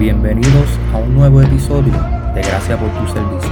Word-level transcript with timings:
Bienvenidos 0.00 0.78
a 0.94 0.96
un 0.96 1.14
nuevo 1.14 1.42
episodio 1.42 1.92
de 2.34 2.40
Gracias 2.40 2.80
por 2.80 2.88
tu 2.88 3.12
servicio, 3.12 3.50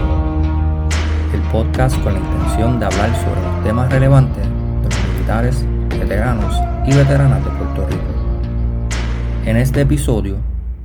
el 1.35 1.43
podcast 1.53 2.03
con 2.03 2.15
la 2.15 2.21
intención 2.21 2.81
de 2.81 2.87
hablar 2.87 3.15
sobre 3.17 3.43
los 3.43 3.65
temas 3.65 3.93
relevantes 3.93 4.47
de 4.47 4.89
los 4.89 5.09
militares, 5.13 5.67
veteranos 5.91 6.55
y 6.87 6.97
veteranas 6.97 7.45
de 7.45 7.51
Puerto 7.51 7.87
Rico. 7.89 8.99
En 9.45 9.59
este 9.59 9.83
episodio 9.83 10.37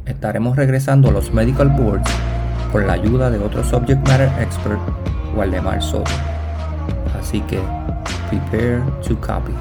estaremos 0.06 0.58
regresando 0.58 1.08
a 1.08 1.14
los 1.14 1.34
Medical 1.34 1.70
Boards 1.70 2.12
con 2.74 2.86
la 2.86 2.94
ayuda 2.94 3.32
de 3.32 3.40
otro 3.40 3.64
subject 3.64 4.06
matter 4.06 4.30
expert, 4.42 4.82
Waldemar 5.34 5.82
Soto. 5.82 6.12
Así 7.18 7.40
que, 7.40 7.62
prepare 8.30 8.82
to 9.02 9.16
copy. 9.22 9.54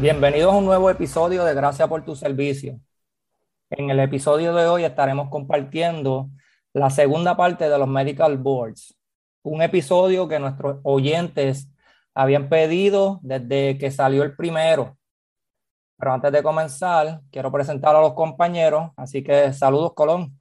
Bienvenidos 0.00 0.54
a 0.54 0.56
un 0.56 0.64
nuevo 0.64 0.88
episodio 0.88 1.44
de 1.44 1.52
Gracias 1.52 1.86
por 1.86 2.02
tu 2.02 2.16
servicio. 2.16 2.80
En 3.68 3.90
el 3.90 4.00
episodio 4.00 4.54
de 4.54 4.66
hoy 4.66 4.84
estaremos 4.84 5.28
compartiendo 5.28 6.30
la 6.72 6.88
segunda 6.88 7.36
parte 7.36 7.68
de 7.68 7.76
los 7.76 7.86
Medical 7.86 8.38
Boards, 8.38 8.96
un 9.42 9.60
episodio 9.60 10.26
que 10.26 10.38
nuestros 10.38 10.78
oyentes 10.84 11.68
habían 12.14 12.48
pedido 12.48 13.20
desde 13.22 13.76
que 13.76 13.90
salió 13.90 14.22
el 14.22 14.34
primero. 14.34 14.96
Pero 15.98 16.14
antes 16.14 16.32
de 16.32 16.42
comenzar, 16.42 17.20
quiero 17.30 17.52
presentar 17.52 17.94
a 17.94 18.00
los 18.00 18.14
compañeros, 18.14 18.92
así 18.96 19.22
que 19.22 19.52
saludos 19.52 19.92
Colón. 19.92 20.39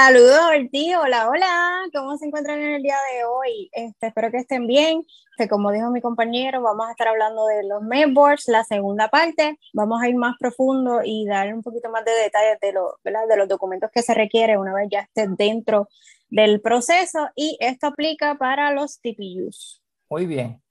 Saludos, 0.00 0.38
Ortiz. 0.56 0.94
Hola, 0.96 1.28
hola. 1.28 1.82
¿Cómo 1.92 2.16
se 2.16 2.26
encuentran 2.26 2.60
en 2.60 2.74
el 2.74 2.82
día 2.84 2.94
de 3.12 3.24
hoy? 3.24 3.68
Este, 3.72 4.06
espero 4.06 4.30
que 4.30 4.36
estén 4.36 4.68
bien. 4.68 5.02
Que 5.36 5.48
como 5.48 5.72
dijo 5.72 5.90
mi 5.90 6.00
compañero, 6.00 6.62
vamos 6.62 6.86
a 6.86 6.92
estar 6.92 7.08
hablando 7.08 7.44
de 7.46 7.64
los 7.64 7.82
mainboards, 7.82 8.46
la 8.46 8.62
segunda 8.62 9.08
parte. 9.08 9.58
Vamos 9.74 10.00
a 10.00 10.08
ir 10.08 10.14
más 10.14 10.36
profundo 10.38 11.00
y 11.02 11.26
dar 11.26 11.52
un 11.52 11.64
poquito 11.64 11.90
más 11.90 12.04
de 12.04 12.12
detalles 12.12 12.60
de, 12.60 12.72
lo, 12.74 13.00
de 13.02 13.36
los 13.36 13.48
documentos 13.48 13.90
que 13.92 14.02
se 14.02 14.14
requieren 14.14 14.60
una 14.60 14.72
vez 14.72 14.86
ya 14.88 15.00
esté 15.00 15.26
dentro 15.36 15.88
del 16.28 16.60
proceso. 16.60 17.28
Y 17.34 17.56
esto 17.58 17.88
aplica 17.88 18.36
para 18.36 18.70
los 18.70 19.00
TPUs. 19.00 19.82
Muy 20.08 20.26
bien. 20.26 20.62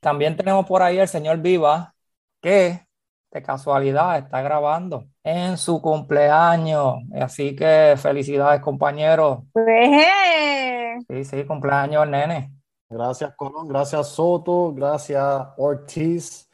También 0.00 0.36
tenemos 0.36 0.66
por 0.66 0.82
ahí 0.82 0.98
el 0.98 1.06
señor 1.06 1.38
Viva, 1.38 1.94
que 2.40 2.84
de 3.30 3.42
casualidad 3.44 4.18
está 4.18 4.42
grabando 4.42 5.06
en 5.26 5.58
su 5.58 5.82
cumpleaños. 5.82 7.02
Así 7.20 7.56
que 7.56 7.96
felicidades, 7.98 8.60
compañeros. 8.60 9.40
Sí, 11.08 11.24
sí, 11.24 11.44
cumpleaños, 11.44 12.08
nene. 12.08 12.52
Gracias, 12.88 13.34
Colón. 13.34 13.66
Gracias, 13.66 14.06
Soto. 14.06 14.72
Gracias, 14.72 15.48
Ortiz. 15.56 16.48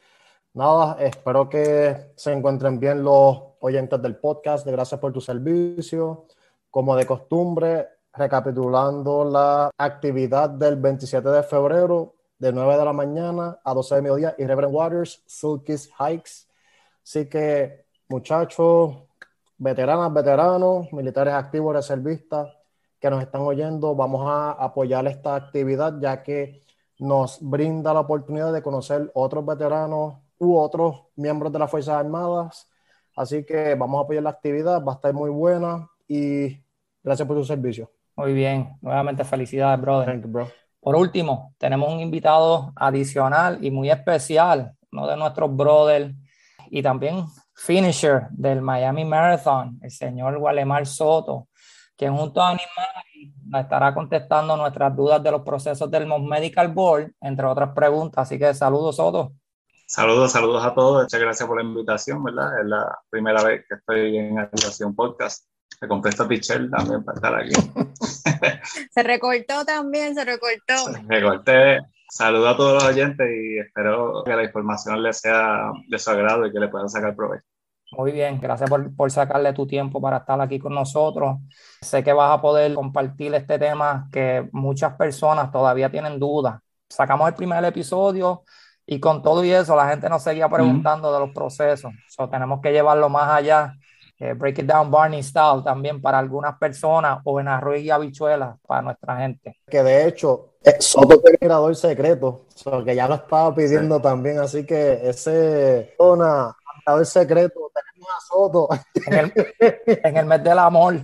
Nada, 0.53 0.97
espero 0.99 1.47
que 1.47 2.13
se 2.15 2.33
encuentren 2.33 2.79
bien 2.79 3.03
los 3.03 3.43
oyentes 3.59 4.01
del 4.01 4.15
podcast. 4.15 4.65
Gracias 4.65 4.99
por 4.99 5.13
tu 5.13 5.21
servicio. 5.21 6.25
Como 6.71 6.95
de 6.95 7.05
costumbre, 7.05 7.89
recapitulando 8.11 9.23
la 9.23 9.69
actividad 9.77 10.49
del 10.49 10.77
27 10.77 11.29
de 11.29 11.43
febrero 11.43 12.15
de 12.39 12.51
9 12.51 12.77
de 12.77 12.85
la 12.85 12.93
mañana 12.93 13.59
a 13.63 13.73
12 13.75 13.95
de 13.95 14.01
mediodía 14.01 14.35
y 14.35 14.45
Reverend 14.47 14.73
Waters, 14.73 15.23
Sulkis 15.27 15.91
Hikes. 15.99 16.47
Así 17.03 17.29
que, 17.29 17.82
muchachos, 18.13 18.95
veteranas, 19.57 20.13
veteranos, 20.13 20.93
militares 20.93 21.33
activos, 21.33 21.73
reservistas 21.73 22.47
que 22.99 23.09
nos 23.09 23.23
están 23.23 23.41
oyendo, 23.41 23.95
vamos 23.95 24.29
a 24.29 24.51
apoyar 24.51 25.07
esta 25.07 25.35
actividad 25.35 25.99
ya 25.99 26.21
que 26.21 26.61
nos 26.99 27.39
brinda 27.41 27.91
la 27.91 28.01
oportunidad 28.01 28.53
de 28.53 28.61
conocer 28.61 29.09
otros 29.15 29.43
veteranos 29.43 30.19
u 30.37 30.55
otros 30.55 31.05
miembros 31.15 31.51
de 31.51 31.57
las 31.57 31.71
Fuerzas 31.71 31.95
Armadas. 31.95 32.69
Así 33.15 33.43
que 33.43 33.73
vamos 33.73 33.99
a 33.99 34.03
apoyar 34.03 34.23
la 34.23 34.29
actividad, 34.29 34.83
va 34.83 34.91
a 34.91 34.95
estar 34.95 35.11
muy 35.11 35.31
buena 35.31 35.89
y 36.07 36.63
gracias 37.03 37.27
por 37.27 37.37
su 37.37 37.45
servicio. 37.45 37.89
Muy 38.15 38.33
bien, 38.33 38.77
nuevamente 38.79 39.23
felicidades, 39.23 39.81
brother. 39.81 40.21
Por 40.79 40.95
último, 40.95 41.55
tenemos 41.57 41.91
un 41.91 41.99
invitado 41.99 42.73
adicional 42.75 43.57
y 43.65 43.71
muy 43.71 43.89
especial, 43.89 44.75
uno 44.91 45.07
de 45.07 45.17
nuestros 45.17 45.55
brothers 45.55 46.13
y 46.69 46.83
también 46.83 47.25
finisher 47.55 48.27
del 48.31 48.61
Miami 48.61 49.05
Marathon, 49.05 49.79
el 49.81 49.91
señor 49.91 50.37
Walemar 50.37 50.85
Soto, 50.85 51.47
quien 51.95 52.15
junto 52.15 52.41
a 52.41 52.49
Animal 52.49 52.87
nos 53.45 53.61
estará 53.61 53.93
contestando 53.93 54.57
nuestras 54.57 54.95
dudas 54.95 55.21
de 55.23 55.31
los 55.31 55.41
procesos 55.41 55.89
del 55.89 56.07
Medical 56.07 56.69
Board, 56.69 57.11
entre 57.21 57.45
otras 57.45 57.69
preguntas. 57.73 58.27
Así 58.27 58.39
que 58.39 58.53
saludos, 58.53 58.95
Soto. 58.95 59.33
Saludos, 59.85 60.31
saludos 60.31 60.65
a 60.65 60.73
todos. 60.73 61.03
Muchas 61.03 61.19
gracias 61.19 61.47
por 61.47 61.57
la 61.57 61.63
invitación, 61.63 62.23
¿verdad? 62.23 62.59
Es 62.59 62.65
la 62.65 62.99
primera 63.09 63.43
vez 63.43 63.65
que 63.67 63.75
estoy 63.75 64.17
en 64.17 64.39
Activación 64.39 64.95
Podcast. 64.95 65.45
Me 65.81 65.87
compré 65.87 66.09
esta 66.09 66.27
pichel 66.27 66.71
también 66.71 67.03
para 67.03 67.15
estar 67.15 67.35
aquí. 67.35 67.53
se 68.91 69.03
recortó 69.03 69.65
también, 69.65 70.15
se 70.15 70.25
recortó. 70.25 70.93
Se 70.93 71.01
recorté. 71.07 71.79
Saludo 72.15 72.47
a 72.47 72.55
todos 72.55 72.73
los 72.75 72.83
oyentes 72.83 73.27
y 73.27 73.57
espero 73.57 74.23
que 74.23 74.35
la 74.35 74.43
información 74.43 75.01
les 75.01 75.17
sea 75.17 75.71
de 75.87 75.97
su 75.97 76.11
agrado 76.11 76.45
y 76.45 76.51
que 76.51 76.59
le 76.59 76.67
puedan 76.67 76.87
sacar 76.87 77.15
provecho. 77.15 77.43
Muy 77.93 78.11
bien, 78.11 78.39
gracias 78.39 78.69
por, 78.69 78.95
por, 78.95 79.09
sacarle 79.09 79.51
tu 79.51 79.65
tiempo 79.65 79.99
para 79.99 80.17
estar 80.17 80.39
aquí 80.39 80.59
con 80.59 80.75
nosotros. 80.75 81.37
Sé 81.81 82.03
que 82.03 82.13
vas 82.13 82.37
a 82.37 82.39
poder 82.39 82.71
compartir 82.75 83.33
este 83.33 83.57
tema 83.57 84.09
que 84.11 84.47
muchas 84.51 84.93
personas 84.93 85.51
todavía 85.51 85.89
tienen 85.89 86.19
dudas. 86.19 86.61
Sacamos 86.87 87.27
el 87.27 87.33
primer 87.33 87.65
episodio 87.65 88.43
y 88.85 88.99
con 88.99 89.23
todo 89.23 89.43
y 89.43 89.49
eso 89.49 89.75
la 89.75 89.89
gente 89.89 90.07
nos 90.07 90.21
seguía 90.21 90.47
preguntando 90.47 91.11
de 91.11 91.19
los 91.19 91.31
procesos. 91.31 91.91
So, 92.09 92.29
tenemos 92.29 92.61
que 92.61 92.71
llevarlo 92.71 93.09
más 93.09 93.27
allá. 93.27 93.73
Eh, 94.23 94.33
break 94.35 94.59
it 94.59 94.65
down 94.65 94.89
Barney 94.89 95.21
style 95.21 95.61
también 95.61 96.01
para 96.01 96.17
algunas 96.17 96.57
personas 96.57 97.19
o 97.25 97.41
en 97.41 97.49
arroz 97.49 97.79
y 97.79 97.89
habichuelas 97.89 98.55
para 98.65 98.81
nuestra 98.81 99.17
gente. 99.17 99.59
Que 99.69 99.83
de 99.83 100.07
hecho 100.07 100.53
eh, 100.63 100.77
Soto 100.79 101.19
tiene 101.19 101.53
el 101.53 101.75
secreto, 101.75 102.45
que 102.85 102.95
ya 102.95 103.05
lo 103.09 103.15
estaba 103.15 103.53
pidiendo 103.53 103.99
también, 103.99 104.39
así 104.39 104.65
que 104.65 105.09
ese 105.09 105.93
zona, 105.97 106.55
el 106.87 107.05
secreto, 107.05 107.69
Soto. 108.27 108.69
En 109.05 110.17
el, 110.17 110.25
mes 110.25 110.43
del 110.43 110.59
amor. 110.59 111.01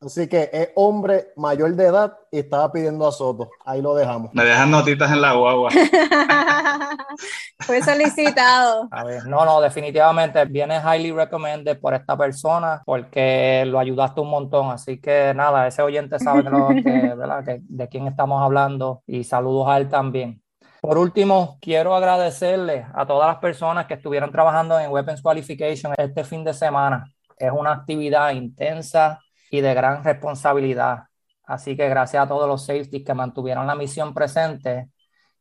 Así 0.00 0.28
que 0.28 0.50
es 0.52 0.70
hombre 0.74 1.28
mayor 1.36 1.74
de 1.74 1.86
edad 1.86 2.16
y 2.30 2.38
estaba 2.38 2.70
pidiendo 2.72 3.06
a 3.06 3.12
Soto. 3.12 3.50
Ahí 3.64 3.82
lo 3.82 3.94
dejamos. 3.94 4.32
Me 4.34 4.44
dejan 4.44 4.70
notitas 4.70 5.10
en 5.12 5.20
la 5.20 5.34
guagua. 5.34 5.70
Fue 7.60 7.82
solicitado. 7.82 8.88
A 8.90 9.04
ver, 9.04 9.26
no, 9.26 9.44
no, 9.44 9.60
definitivamente 9.60 10.44
viene 10.46 10.76
highly 10.76 11.12
recommended 11.12 11.78
por 11.80 11.94
esta 11.94 12.16
persona 12.16 12.82
porque 12.84 13.64
lo 13.66 13.78
ayudaste 13.78 14.20
un 14.20 14.30
montón. 14.30 14.70
Así 14.70 15.00
que 15.00 15.32
nada, 15.34 15.66
ese 15.66 15.82
oyente 15.82 16.18
sabe 16.18 16.44
que, 16.44 17.60
de 17.62 17.88
quién 17.88 18.06
estamos 18.06 18.42
hablando 18.42 19.02
y 19.06 19.24
saludos 19.24 19.68
a 19.68 19.78
él 19.78 19.88
también. 19.88 20.42
Por 20.80 20.96
último, 20.96 21.58
quiero 21.60 21.94
agradecerle 21.94 22.86
a 22.94 23.04
todas 23.04 23.28
las 23.28 23.38
personas 23.38 23.86
que 23.86 23.94
estuvieron 23.94 24.30
trabajando 24.30 24.78
en 24.78 24.90
Weapons 24.90 25.22
Qualification 25.22 25.92
este 25.96 26.24
fin 26.24 26.44
de 26.44 26.54
semana. 26.54 27.04
Es 27.36 27.50
una 27.52 27.72
actividad 27.72 28.30
intensa 28.32 29.18
y 29.50 29.60
de 29.60 29.74
gran 29.74 30.04
responsabilidad. 30.04 31.04
Así 31.44 31.76
que 31.76 31.88
gracias 31.88 32.22
a 32.24 32.28
todos 32.28 32.46
los 32.46 32.64
safeties 32.64 33.04
que 33.04 33.14
mantuvieron 33.14 33.66
la 33.66 33.74
misión 33.74 34.14
presente 34.14 34.90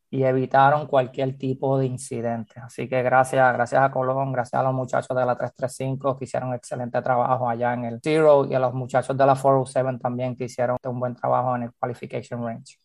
y 0.09 0.23
evitaron 0.23 0.87
cualquier 0.87 1.37
tipo 1.37 1.77
de 1.77 1.85
incidente. 1.85 2.59
Así 2.59 2.87
que 2.89 3.03
gracias, 3.03 3.53
gracias 3.53 3.81
a 3.81 3.91
Colón, 3.91 4.31
gracias 4.31 4.59
a 4.59 4.63
los 4.63 4.73
muchachos 4.73 5.15
de 5.15 5.25
la 5.25 5.35
335 5.35 6.17
que 6.17 6.25
hicieron 6.25 6.49
un 6.49 6.55
excelente 6.55 7.01
trabajo 7.01 7.49
allá 7.49 7.73
en 7.73 7.85
el 7.85 7.99
Zero 8.01 8.45
y 8.49 8.55
a 8.55 8.59
los 8.59 8.73
muchachos 8.73 9.15
de 9.17 9.25
la 9.25 9.35
407 9.35 9.99
también 10.01 10.35
que 10.35 10.45
hicieron 10.45 10.77
un 10.83 10.99
buen 10.99 11.13
trabajo 11.15 11.55
en 11.55 11.63
el 11.63 11.73
Qualification 11.73 12.43
Range. 12.43 12.77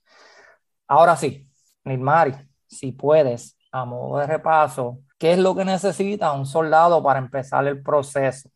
Ahora 0.89 1.17
sí, 1.17 1.49
Nilmari, 1.85 2.35
si 2.67 2.93
puedes, 2.93 3.57
a 3.71 3.85
modo 3.85 4.19
de 4.19 4.27
repaso, 4.27 4.99
¿qué 5.19 5.33
es 5.33 5.39
lo 5.39 5.55
que 5.55 5.65
necesita 5.65 6.33
un 6.33 6.47
soldado 6.47 7.03
para 7.03 7.19
empezar 7.19 7.67
el 7.67 7.83
proceso? 7.83 8.49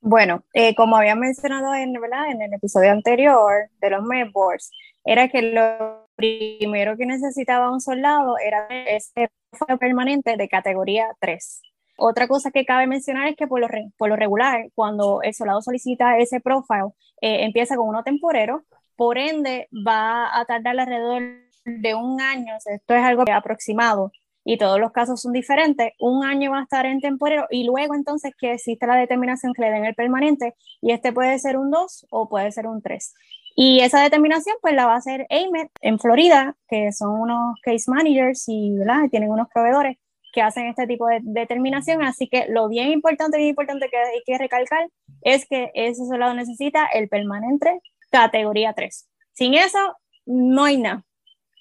Bueno, 0.00 0.42
eh, 0.52 0.74
como 0.74 0.96
había 0.96 1.14
mencionado 1.14 1.74
en, 1.74 1.94
el 1.94 2.54
episodio 2.54 2.90
anterior 2.90 3.70
de 3.80 3.90
los 3.90 4.02
Boards, 4.32 4.70
era 5.04 5.28
que 5.28 5.42
lo 5.42 6.08
primero 6.16 6.96
que 6.96 7.06
necesitaba 7.06 7.70
un 7.70 7.80
soldado 7.80 8.36
era 8.38 8.66
ese 8.68 9.30
permanente 9.78 10.36
de 10.36 10.48
categoría 10.48 11.06
3. 11.20 11.62
Otra 11.98 12.26
cosa 12.26 12.50
que 12.50 12.64
cabe 12.64 12.88
mencionar 12.88 13.28
es 13.28 13.36
que 13.36 13.46
por 13.46 13.60
lo, 13.60 13.68
por 13.96 14.08
lo 14.08 14.16
regular, 14.16 14.70
cuando 14.74 15.22
el 15.22 15.34
soldado 15.34 15.62
solicita 15.62 16.18
ese 16.18 16.40
profile, 16.40 16.90
eh, 17.20 17.44
empieza 17.44 17.76
con 17.76 17.88
uno 17.88 18.02
temporero, 18.02 18.64
por 18.96 19.18
ende 19.18 19.68
va 19.86 20.36
a 20.36 20.44
tardar 20.46 20.80
alrededor 20.80 21.22
de 21.64 21.94
un 21.94 22.20
año, 22.20 22.54
esto 22.64 22.94
es 22.94 23.02
algo 23.02 23.24
aproximado, 23.32 24.12
y 24.44 24.58
todos 24.58 24.80
los 24.80 24.92
casos 24.92 25.20
son 25.20 25.32
diferentes, 25.32 25.92
un 26.00 26.24
año 26.24 26.50
va 26.50 26.60
a 26.60 26.62
estar 26.62 26.86
en 26.86 27.00
temporero 27.00 27.46
y 27.50 27.64
luego 27.64 27.94
entonces 27.94 28.32
que 28.36 28.52
existe 28.52 28.86
la 28.86 28.96
determinación 28.96 29.52
que 29.54 29.62
le 29.62 29.70
den 29.70 29.84
el 29.84 29.94
permanente 29.94 30.54
y 30.80 30.92
este 30.92 31.12
puede 31.12 31.38
ser 31.38 31.56
un 31.56 31.70
2 31.70 32.06
o 32.10 32.28
puede 32.28 32.50
ser 32.52 32.66
un 32.66 32.82
3. 32.82 33.14
Y 33.54 33.80
esa 33.80 34.02
determinación 34.02 34.56
pues 34.60 34.74
la 34.74 34.86
va 34.86 34.94
a 34.94 34.98
hacer 34.98 35.26
AMET 35.30 35.70
en 35.80 35.98
Florida, 35.98 36.56
que 36.68 36.90
son 36.92 37.20
unos 37.20 37.56
case 37.62 37.90
managers 37.90 38.44
y 38.48 38.74
tienen 39.10 39.30
unos 39.30 39.48
proveedores 39.52 39.98
que 40.32 40.40
hacen 40.40 40.66
este 40.66 40.86
tipo 40.86 41.06
de 41.06 41.20
determinación. 41.22 42.02
Así 42.02 42.28
que 42.28 42.46
lo 42.48 42.68
bien 42.68 42.90
importante, 42.90 43.36
bien 43.36 43.50
importante 43.50 43.88
que 43.90 43.96
hay 43.98 44.22
que 44.24 44.38
recalcar 44.38 44.88
es 45.20 45.46
que 45.46 45.70
ese 45.74 46.06
soldado 46.06 46.34
necesita 46.34 46.86
el 46.86 47.08
permanente 47.08 47.80
categoría 48.10 48.72
3. 48.72 49.08
Sin 49.32 49.54
eso, 49.54 49.78
no 50.24 50.64
hay 50.64 50.78
nada. 50.78 51.04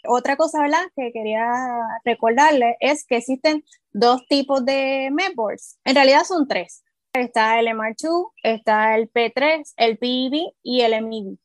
Otra 0.07 0.35
cosa. 0.35 0.59
Que 0.95 1.11
quería 1.11 1.51
recordarle 2.03 2.77
es 2.79 3.05
que 3.05 3.17
existen 3.17 3.63
dos 3.91 4.25
tipos 4.27 4.65
de 4.65 5.09
medboards. 5.11 5.79
En 5.85 5.95
realidad 5.95 6.23
son 6.23 6.47
tres. 6.47 6.83
Está 7.13 7.59
el 7.59 7.67
MR2, 7.67 8.31
está 8.43 8.95
el 8.95 9.11
P3, 9.11 9.73
el 9.75 9.97
PEB 9.97 10.53
y 10.63 10.81
el 10.81 11.05
MEB. 11.05 11.37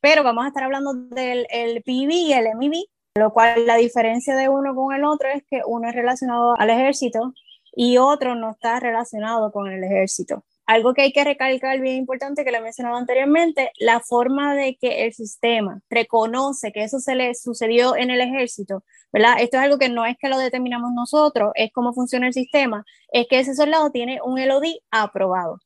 Pero 0.00 0.22
vamos 0.22 0.44
a 0.44 0.48
estar 0.48 0.62
hablando 0.62 0.94
del 0.94 1.46
el 1.50 1.82
PEB 1.82 2.10
y 2.10 2.32
el 2.32 2.54
MEB, 2.56 2.84
lo 3.16 3.32
cual 3.32 3.66
la 3.66 3.76
diferencia 3.76 4.36
de 4.36 4.48
uno 4.48 4.74
con 4.74 4.94
el 4.94 5.04
otro 5.04 5.28
es 5.28 5.42
que 5.50 5.62
uno 5.66 5.88
es 5.88 5.94
relacionado 5.94 6.54
al 6.58 6.70
ejército 6.70 7.34
y 7.74 7.98
otro 7.98 8.36
no 8.36 8.52
está 8.52 8.78
relacionado 8.78 9.50
con 9.50 9.70
el 9.70 9.82
ejército 9.82 10.44
algo 10.70 10.94
que 10.94 11.02
hay 11.02 11.12
que 11.12 11.24
recalcar 11.24 11.80
bien 11.80 11.96
importante 11.96 12.44
que 12.44 12.52
le 12.52 12.58
he 12.58 12.62
mencionado 12.62 12.96
anteriormente, 12.96 13.72
la 13.80 13.98
forma 13.98 14.54
de 14.54 14.76
que 14.76 15.04
el 15.04 15.12
sistema 15.12 15.80
reconoce 15.90 16.70
que 16.70 16.84
eso 16.84 17.00
se 17.00 17.16
le 17.16 17.34
sucedió 17.34 17.96
en 17.96 18.10
el 18.10 18.20
ejército, 18.20 18.84
¿verdad? 19.12 19.34
Esto 19.40 19.56
es 19.56 19.64
algo 19.64 19.78
que 19.78 19.88
no 19.88 20.06
es 20.06 20.16
que 20.16 20.28
lo 20.28 20.38
determinamos 20.38 20.92
nosotros, 20.92 21.50
es 21.56 21.72
cómo 21.72 21.92
funciona 21.92 22.28
el 22.28 22.34
sistema, 22.34 22.84
es 23.10 23.26
que 23.28 23.40
ese 23.40 23.56
soldado 23.56 23.90
tiene 23.90 24.20
un 24.24 24.38
LOD 24.40 24.62
aprobado. 24.92 25.58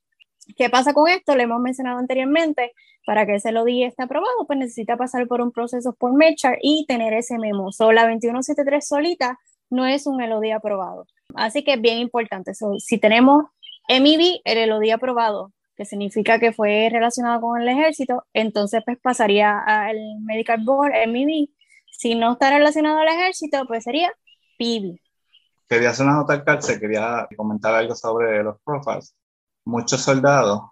¿Qué 0.56 0.70
pasa 0.70 0.94
con 0.94 1.06
esto? 1.10 1.36
Le 1.36 1.42
hemos 1.42 1.60
mencionado 1.60 1.98
anteriormente, 1.98 2.72
para 3.04 3.26
que 3.26 3.34
ese 3.34 3.52
LOD 3.52 3.84
esté 3.84 4.04
aprobado, 4.04 4.46
pues 4.46 4.58
necesita 4.58 4.96
pasar 4.96 5.26
por 5.28 5.42
un 5.42 5.52
proceso 5.52 5.92
por 5.92 6.14
MECHAR 6.14 6.56
y 6.62 6.86
tener 6.88 7.12
ese 7.12 7.36
memo. 7.36 7.72
So, 7.72 7.92
la 7.92 8.04
2173 8.04 8.88
solita 8.88 9.38
no 9.68 9.84
es 9.84 10.06
un 10.06 10.26
LOD 10.26 10.52
aprobado. 10.52 11.06
Así 11.34 11.62
que 11.62 11.74
es 11.74 11.80
bien 11.82 11.98
importante. 11.98 12.52
si 12.78 12.96
tenemos 12.98 13.44
MEB, 13.88 14.40
el 14.44 14.68
LOD 14.68 14.90
aprobado, 14.92 15.52
que 15.76 15.84
significa 15.84 16.38
que 16.38 16.52
fue 16.52 16.88
relacionado 16.90 17.40
con 17.40 17.60
el 17.60 17.68
ejército, 17.68 18.24
entonces 18.32 18.82
pues 18.84 18.98
pasaría 18.98 19.58
al 19.58 19.96
Medical 20.20 20.64
Board, 20.64 20.92
MEB. 21.08 21.48
Si 21.90 22.14
no 22.14 22.32
está 22.32 22.50
relacionado 22.50 22.98
al 22.98 23.08
ejército, 23.08 23.64
pues 23.66 23.84
sería 23.84 24.12
PIB. 24.58 24.98
Quería 25.68 25.90
hacer 25.90 26.06
una 26.06 26.16
nota 26.16 26.34
al 26.34 26.44
cárcel, 26.44 26.78
quería 26.78 27.26
comentar 27.36 27.74
algo 27.74 27.94
sobre 27.94 28.42
los 28.42 28.60
profiles. 28.62 29.14
Muchos 29.64 30.02
soldados 30.02 30.62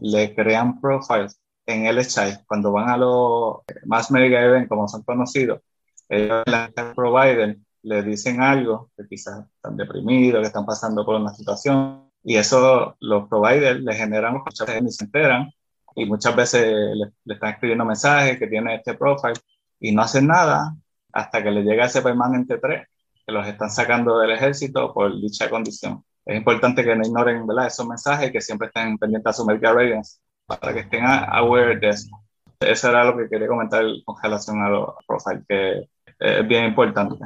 le 0.00 0.34
crean 0.34 0.80
profiles 0.80 1.40
en 1.66 1.84
LHI 1.86 2.44
cuando 2.46 2.72
van 2.72 2.88
a 2.88 2.96
los 2.96 3.58
más 3.84 4.10
mega 4.10 4.40
events, 4.40 4.68
como 4.68 4.86
son 4.88 5.02
conocidos. 5.02 5.60
Ellos, 6.08 6.44
la 6.46 6.70
provider, 6.94 7.58
le 7.82 8.02
dicen 8.02 8.40
algo, 8.40 8.90
que 8.96 9.06
quizás 9.08 9.44
están 9.56 9.76
deprimidos, 9.76 10.40
que 10.40 10.46
están 10.46 10.66
pasando 10.66 11.04
por 11.04 11.16
una 11.16 11.34
situación, 11.34 12.05
y 12.28 12.36
eso 12.36 12.96
los 12.98 13.28
providers 13.28 13.80
le 13.80 13.94
generan 13.94 14.42
muchas 14.44 14.66
veces 14.66 14.82
ni 14.82 14.90
se 14.90 15.04
enteran 15.04 15.48
y 15.94 16.06
muchas 16.06 16.34
veces 16.34 16.66
le, 16.66 17.12
están 17.32 17.50
escribiendo 17.50 17.84
mensajes 17.84 18.36
que 18.36 18.48
tiene 18.48 18.74
este 18.74 18.94
profile 18.94 19.34
y 19.78 19.92
no 19.92 20.02
hacen 20.02 20.26
nada 20.26 20.74
hasta 21.12 21.40
que 21.40 21.52
le 21.52 21.62
llega 21.62 21.86
ese 21.86 22.02
permanente 22.02 22.58
3 22.58 22.84
que 23.24 23.32
los 23.32 23.46
están 23.46 23.70
sacando 23.70 24.18
del 24.18 24.32
ejército 24.32 24.92
por 24.92 25.14
dicha 25.20 25.48
condición. 25.48 26.02
Es 26.24 26.36
importante 26.36 26.82
que 26.82 26.96
no 26.96 27.06
ignoren 27.06 27.46
¿verdad? 27.46 27.68
esos 27.68 27.86
mensajes 27.86 28.32
que 28.32 28.40
siempre 28.40 28.66
estén 28.66 28.98
pendientes 28.98 29.30
a 29.30 29.32
su 29.32 29.46
medical 29.46 29.76
readiness 29.76 30.20
para 30.46 30.74
que 30.74 30.80
estén 30.80 31.04
aware 31.04 31.78
de 31.78 31.90
eso. 31.90 32.08
Eso 32.58 32.90
era 32.90 33.04
lo 33.04 33.16
que 33.16 33.28
quería 33.28 33.46
comentar 33.46 33.84
con 34.04 34.16
relación 34.20 34.64
a 34.64 34.68
los 34.68 34.94
profiles, 35.06 35.44
que 35.48 35.88
es 36.18 36.48
bien 36.48 36.64
importante. 36.64 37.24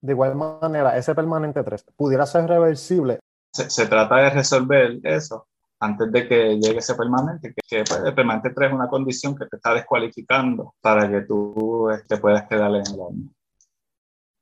De 0.00 0.12
igual 0.12 0.34
manera, 0.34 0.96
ese 0.96 1.14
permanente 1.14 1.62
3 1.62 1.84
pudiera 1.94 2.24
ser 2.24 2.46
reversible 2.46 3.20
se, 3.54 3.86
trata 3.86 4.16
de 4.16 4.30
resolver 4.30 4.98
eso 5.04 5.46
antes 5.80 6.10
de 6.10 6.26
que 6.26 6.58
llegue 6.58 6.78
ese 6.78 6.94
permanente, 6.94 7.54
que, 7.68 7.84
pues, 7.84 8.00
el 8.04 8.14
permanente 8.14 8.50
3 8.50 8.68
es 8.68 8.74
una 8.74 8.88
condición 8.88 9.36
que 9.36 9.46
te 9.46 9.56
está 9.56 9.74
descualificando 9.74 10.74
para 10.80 11.10
que 11.10 11.22
tú 11.22 11.88
te 11.88 11.96
este, 11.96 12.16
puedas 12.18 12.48
quedar 12.48 12.70
en 12.70 12.86
el 12.86 13.00
año. 13.00 13.30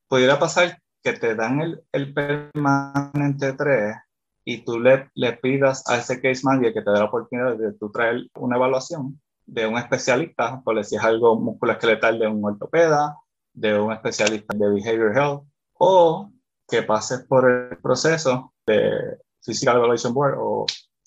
Pudiera 0.09 0.39
pasar 0.39 0.79
que 1.03 1.15
te 1.15 1.35
dan 1.35 1.61
el, 1.61 1.83
el 1.91 2.15
permanente 2.15 3.55
3 3.55 3.97
y 4.45 4.65
tú 4.65 4.79
le, 4.79 5.11
le, 5.15 5.33
pidas 5.35 5.83
a 5.89 5.97
ese 5.99 6.21
case 6.21 6.43
manager 6.45 6.75
que 6.75 6.83
te 6.83 6.91
dé 6.91 6.99
la 6.99 7.05
oportunidad 7.05 7.57
de 7.57 7.73
tú 7.73 7.91
traer 7.91 8.29
una 8.35 8.57
evaluación 8.57 9.21
de 9.47 9.67
un 9.67 9.79
especialista, 9.79 10.61
por 10.63 10.77
decir 10.77 11.01
algo 11.01 11.39
musculoesqueletal 11.39 12.19
de 12.19 12.29
un 12.29 12.45
ortopeda, 12.45 13.17
de 13.53 13.79
un 13.79 13.93
especialista 13.93 14.57
de 14.57 14.69
behavior 14.69 15.17
health, 15.17 15.45
o 15.75 16.31
que 16.69 16.83
pases 16.83 17.25
por 17.27 17.51
el 17.51 17.79
proceso 17.79 18.52
de 18.67 19.19
Physical 19.45 19.77
Evaluation 19.77 20.15
Board 20.15 20.37
o, 20.39 20.67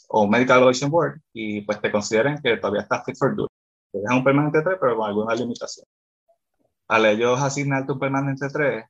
o 0.09 0.27
Medical 0.27 0.57
Evaluation 0.57 0.91
Board 0.91 1.21
y 1.33 1.61
pues 1.61 1.81
te 1.81 1.91
consideren 1.91 2.39
que 2.41 2.57
todavía 2.57 2.81
estás 2.81 3.03
fit 3.05 3.17
for 3.17 3.35
duty. 3.35 3.53
Dejan 3.93 4.17
un 4.17 4.23
permanente 4.23 4.61
3, 4.61 4.77
pero 4.79 4.97
con 4.97 5.07
alguna 5.07 5.35
limitación. 5.35 5.85
Al 6.87 7.05
ellos 7.05 7.39
asignarte 7.41 7.93
un 7.93 7.99
permanente 7.99 8.47
3, 8.49 8.85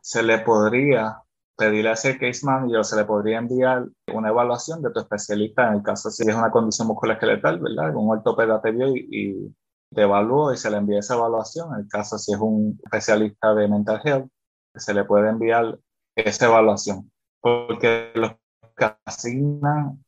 se 0.00 0.22
le 0.22 0.38
podría 0.38 1.18
pedir 1.56 1.86
a 1.86 1.92
ese 1.92 2.18
case 2.18 2.44
manager 2.44 2.84
se 2.84 2.96
le 2.96 3.04
podría 3.04 3.38
enviar 3.38 3.86
una 4.12 4.28
evaluación 4.28 4.82
de 4.82 4.90
tu 4.90 5.00
especialista 5.00 5.68
en 5.68 5.74
el 5.74 5.82
caso 5.82 6.10
si 6.10 6.28
es 6.28 6.34
una 6.34 6.50
condición 6.50 6.88
musculoesqueletal, 6.88 7.60
¿verdad? 7.60 7.94
Un 7.94 8.10
ortopeda 8.10 8.60
te 8.60 8.72
vio 8.72 8.88
y, 8.88 9.08
y, 9.10 9.56
te 9.94 10.02
evaluó 10.02 10.52
y 10.52 10.56
se 10.56 10.70
le 10.70 10.78
envía 10.78 10.98
esa 10.98 11.14
evaluación. 11.14 11.72
En 11.74 11.80
el 11.82 11.88
caso 11.88 12.18
si 12.18 12.32
es 12.32 12.40
un 12.40 12.80
especialista 12.84 13.54
de 13.54 13.68
mental 13.68 14.00
health, 14.04 14.28
se 14.74 14.92
le 14.92 15.04
puede 15.04 15.28
enviar 15.28 15.78
esa 16.16 16.46
evaluación 16.46 17.10
porque 17.44 18.10
los 18.14 18.32
que 18.74 18.86
asignan 19.04 20.02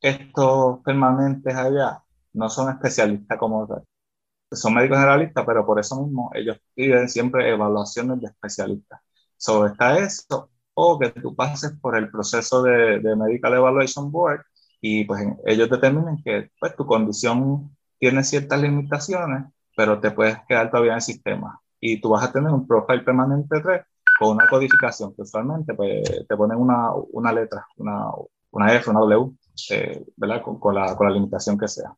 estos 0.00 0.80
permanentes 0.80 1.54
allá 1.54 2.02
no 2.32 2.50
son 2.50 2.70
especialistas 2.72 3.38
como 3.38 3.64
tal. 3.68 3.84
Son 4.52 4.74
médicos 4.74 4.98
generalistas, 4.98 5.44
pero 5.46 5.64
por 5.64 5.78
eso 5.78 6.02
mismo 6.02 6.32
ellos 6.34 6.58
piden 6.74 7.08
siempre 7.08 7.48
evaluaciones 7.50 8.20
de 8.20 8.26
especialistas. 8.28 9.00
Sobre 9.36 9.72
está 9.72 9.98
eso, 10.00 10.50
o 10.74 10.98
que 10.98 11.10
tú 11.10 11.36
pases 11.36 11.72
por 11.80 11.96
el 11.96 12.10
proceso 12.10 12.62
de, 12.64 12.98
de 12.98 13.14
Medical 13.16 13.54
Evaluation 13.54 14.10
Board 14.10 14.42
y 14.80 15.04
pues 15.04 15.22
ellos 15.46 15.70
determinen 15.70 16.20
que 16.24 16.50
pues, 16.58 16.74
tu 16.74 16.86
condición 16.86 17.76
tiene 18.00 18.24
ciertas 18.24 18.60
limitaciones, 18.60 19.44
pero 19.76 20.00
te 20.00 20.10
puedes 20.10 20.38
quedar 20.48 20.70
todavía 20.70 20.92
en 20.92 20.96
el 20.96 21.02
sistema. 21.02 21.60
Y 21.80 22.00
tú 22.00 22.10
vas 22.10 22.24
a 22.24 22.32
tener 22.32 22.52
un 22.52 22.66
profile 22.66 23.02
permanente 23.02 23.60
3 23.60 23.82
con 24.20 24.36
una 24.36 24.46
codificación 24.46 25.14
que 25.14 25.22
usualmente 25.22 25.72
pues, 25.72 26.26
te 26.28 26.36
ponen 26.36 26.58
una, 26.58 26.92
una 27.12 27.32
letra, 27.32 27.66
una, 27.78 28.10
una, 28.50 28.74
F, 28.74 28.90
una 28.90 29.00
W, 29.00 29.32
eh, 29.70 30.04
¿verdad? 30.14 30.42
Con, 30.42 30.74
la, 30.74 30.94
con, 30.94 31.08
la, 31.08 31.14
limitación 31.14 31.56
que 31.56 31.66
sea. 31.66 31.94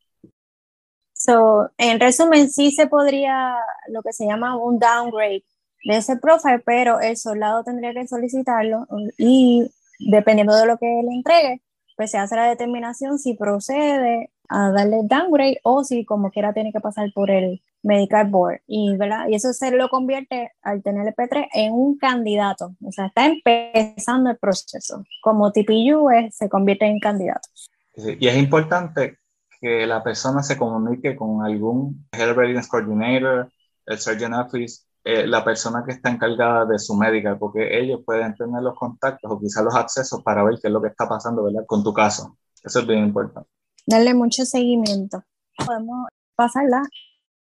So, 1.13 1.69
en 1.77 1.99
resumen, 1.99 2.49
sí 2.49 2.71
se 2.71 2.87
podría 2.87 3.57
lo 3.89 4.03
que 4.03 4.13
se 4.13 4.25
llama 4.25 4.57
un 4.57 4.79
downgrade 4.79 5.45
de 5.85 5.97
ese 5.97 6.17
profile, 6.17 6.61
pero 6.65 7.01
el 7.01 7.17
soldado 7.17 7.65
tendría 7.65 7.93
que 7.93 8.07
solicitarlo 8.07 8.87
y 9.19 9.69
dependiendo 9.99 10.55
de 10.55 10.67
lo 10.67 10.79
que 10.79 10.87
le 10.87 11.17
entregue, 11.17 11.61
pues 11.97 12.13
se 12.13 12.19
hace 12.19 12.37
la 12.37 12.49
determinación 12.49 13.19
si 13.19 13.35
procede 13.35 14.31
a 14.53 14.71
darle 14.71 15.01
downgrade 15.05 15.61
o 15.65 15.83
si 15.83 16.05
como 16.05 16.31
quiera 16.31 16.53
tiene 16.53 16.73
que 16.73 16.81
pasar 16.81 17.11
por 17.15 17.31
el 17.31 17.63
medical 17.83 18.29
board 18.29 18.61
y, 18.67 18.97
¿verdad? 18.97 19.27
y 19.29 19.35
eso 19.35 19.53
se 19.53 19.71
lo 19.71 19.89
convierte 19.89 20.53
al 20.63 20.83
tener 20.83 21.09
el 21.09 21.15
P3 21.15 21.49
en 21.55 21.73
un 21.73 21.97
candidato, 21.99 22.75
o 22.85 22.93
sea, 22.93 23.07
está 23.07 23.27
empezando 23.27 24.31
el 24.31 24.37
proceso, 24.37 25.05
como 25.23 25.51
TPU 25.53 26.11
es, 26.11 26.37
se 26.37 26.49
convierte 26.49 26.87
en 26.87 27.01
candidato. 27.01 27.49
Y 27.97 28.27
es 28.27 28.37
importante 28.37 29.19
que 29.61 29.87
la 29.87 30.03
persona 30.03 30.43
se 30.43 30.57
comunique 30.57 31.17
con 31.17 31.45
algún 31.45 32.07
Health 32.13 32.37
Readiness 32.37 32.69
Coordinator, 32.69 33.51
el 33.87 33.99
Surgeon 33.99 34.35
Office, 34.35 34.83
eh, 35.05 35.27
la 35.27 35.45
persona 35.45 35.83
que 35.85 35.93
está 35.93 36.11
encargada 36.11 36.67
de 36.67 36.79
su 36.79 36.95
médica, 36.95 37.37
porque 37.39 37.79
ellos 37.79 38.01
pueden 38.05 38.35
tener 38.35 38.63
los 38.63 38.79
contactos 38.79 39.31
o 39.31 39.41
quizás 39.41 39.65
los 39.65 39.75
accesos 39.75 40.23
para 40.23 40.45
ver 40.45 40.59
qué 40.61 40.69
es 40.69 40.73
lo 40.73 40.81
que 40.81 40.89
está 40.89 41.09
pasando 41.09 41.43
¿verdad? 41.45 41.65
con 41.67 41.83
tu 41.83 41.93
caso. 41.93 42.37
Eso 42.63 42.81
es 42.81 42.87
bien 42.87 43.05
importante 43.05 43.49
darle 43.87 44.15
mucho 44.15 44.45
seguimiento. 44.45 45.25
Podemos 45.65 46.09
pasarla 46.35 46.83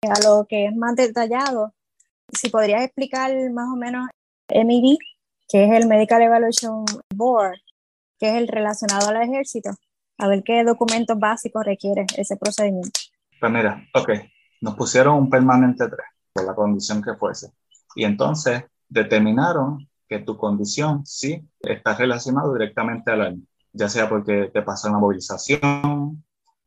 a 0.03 0.21
lo 0.23 0.47
que 0.49 0.67
es 0.67 0.77
más 0.77 0.97
detallado. 0.97 1.75
Si 2.33 2.49
podrías 2.49 2.83
explicar 2.83 3.33
más 3.51 3.69
o 3.73 3.77
menos 3.77 4.09
MED, 4.49 4.97
que 5.49 5.65
es 5.65 5.73
el 5.73 5.89
Medical 5.89 6.23
Evaluation 6.23 6.85
Board, 7.15 7.59
que 8.19 8.31
es 8.31 8.35
el 8.37 8.49
relacionado 8.49 9.09
al 9.09 9.23
ejército, 9.23 9.71
a 10.19 10.29
ver 10.29 10.43
qué 10.45 10.63
documentos 10.65 11.19
básicos 11.19 11.65
requiere 11.65 12.07
ese 12.17 12.37
procedimiento. 12.37 13.01
Pues 13.39 13.53
mira, 13.53 13.85
ok, 13.95 14.11
nos 14.61 14.75
pusieron 14.75 15.17
un 15.17 15.31
permanente 15.31 15.89
3 15.89 15.99
por 16.33 16.45
la 16.45 16.55
condición 16.55 17.03
que 17.03 17.15
fuese. 17.15 17.53
Y 17.95 18.05
entonces 18.05 18.65
determinaron 18.89 19.89
que 20.09 20.19
tu 20.19 20.37
condición 20.37 21.07
sí 21.07 21.43
está 21.61 21.95
relacionada 21.95 22.53
directamente 22.53 23.11
al 23.11 23.23
año, 23.23 23.43
ya 23.73 23.89
sea 23.89 24.09
porque 24.09 24.51
te 24.53 24.63
pasó 24.63 24.89
una 24.89 24.99
movilización, 24.99 26.23